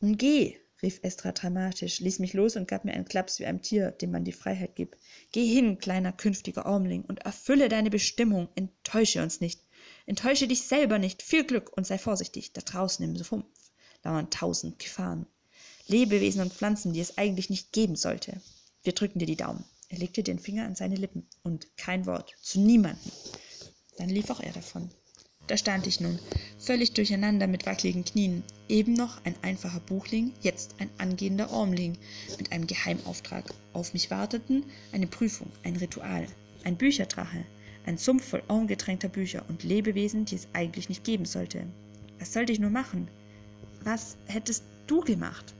Nun 0.00 0.16
geh, 0.16 0.56
rief 0.82 0.98
Estra 1.02 1.32
dramatisch, 1.32 2.00
ließ 2.00 2.20
mich 2.20 2.32
los 2.32 2.56
und 2.56 2.68
gab 2.68 2.84
mir 2.84 2.94
einen 2.94 3.04
Klaps 3.04 3.38
wie 3.38 3.46
einem 3.46 3.60
Tier, 3.60 3.90
dem 3.90 4.12
man 4.12 4.24
die 4.24 4.32
Freiheit 4.32 4.74
gibt. 4.74 4.96
Geh 5.30 5.46
hin, 5.46 5.78
kleiner 5.78 6.12
künftiger 6.12 6.64
Ormling, 6.64 7.02
und 7.02 7.20
erfülle 7.20 7.68
deine 7.68 7.90
Bestimmung. 7.90 8.48
Enttäusche 8.54 9.22
uns 9.22 9.40
nicht. 9.40 9.60
Enttäusche 10.06 10.48
dich 10.48 10.66
selber 10.66 10.98
nicht. 10.98 11.22
Viel 11.22 11.44
Glück 11.44 11.70
und 11.76 11.86
sei 11.86 11.98
vorsichtig. 11.98 12.52
Da 12.54 12.62
draußen 12.62 13.04
im 13.04 13.14
Sumpf 13.16 13.46
lauern 14.02 14.30
tausend 14.30 14.78
Gefahren. 14.78 15.26
Lebewesen 15.88 16.40
und 16.42 16.52
Pflanzen, 16.52 16.92
die 16.92 17.00
es 17.00 17.18
eigentlich 17.18 17.50
nicht 17.50 17.72
geben 17.72 17.96
sollte. 17.96 18.40
Wir 18.82 18.92
drücken 18.92 19.18
dir 19.18 19.26
die 19.26 19.36
Daumen. 19.36 19.64
Er 19.88 19.98
legte 19.98 20.22
den 20.22 20.38
Finger 20.38 20.64
an 20.64 20.74
seine 20.74 20.96
Lippen 20.96 21.26
und 21.42 21.66
kein 21.76 22.06
Wort 22.06 22.34
zu 22.40 22.60
niemanden. 22.60 23.12
Dann 23.98 24.08
lief 24.08 24.30
auch 24.30 24.40
er 24.40 24.52
davon. 24.52 24.90
Da 25.48 25.56
stand 25.56 25.86
ich 25.86 26.00
nun, 26.00 26.18
völlig 26.58 26.92
durcheinander 26.92 27.46
mit 27.46 27.66
wackeligen 27.66 28.04
Knien, 28.04 28.44
eben 28.68 28.94
noch 28.94 29.24
ein 29.24 29.34
einfacher 29.42 29.80
Buchling, 29.80 30.32
jetzt 30.40 30.76
ein 30.78 30.88
angehender 30.98 31.50
Ormling, 31.50 31.98
mit 32.38 32.52
einem 32.52 32.66
Geheimauftrag. 32.66 33.52
Auf 33.72 33.92
mich 33.92 34.10
warteten 34.10 34.64
eine 34.92 35.08
Prüfung, 35.08 35.50
ein 35.64 35.76
Ritual, 35.76 36.26
ein 36.64 36.76
Bücherdrache, 36.76 37.44
ein 37.84 37.98
Sumpf 37.98 38.28
voll 38.28 38.42
ormgetränkter 38.48 39.08
Bücher 39.08 39.44
und 39.48 39.64
Lebewesen, 39.64 40.24
die 40.24 40.36
es 40.36 40.48
eigentlich 40.52 40.88
nicht 40.88 41.04
geben 41.04 41.24
sollte. 41.24 41.66
Was 42.18 42.32
sollte 42.32 42.52
ich 42.52 42.60
nur 42.60 42.70
machen? 42.70 43.08
Was 43.82 44.16
hättest 44.26 44.62
du 44.86 45.00
gemacht? 45.00 45.54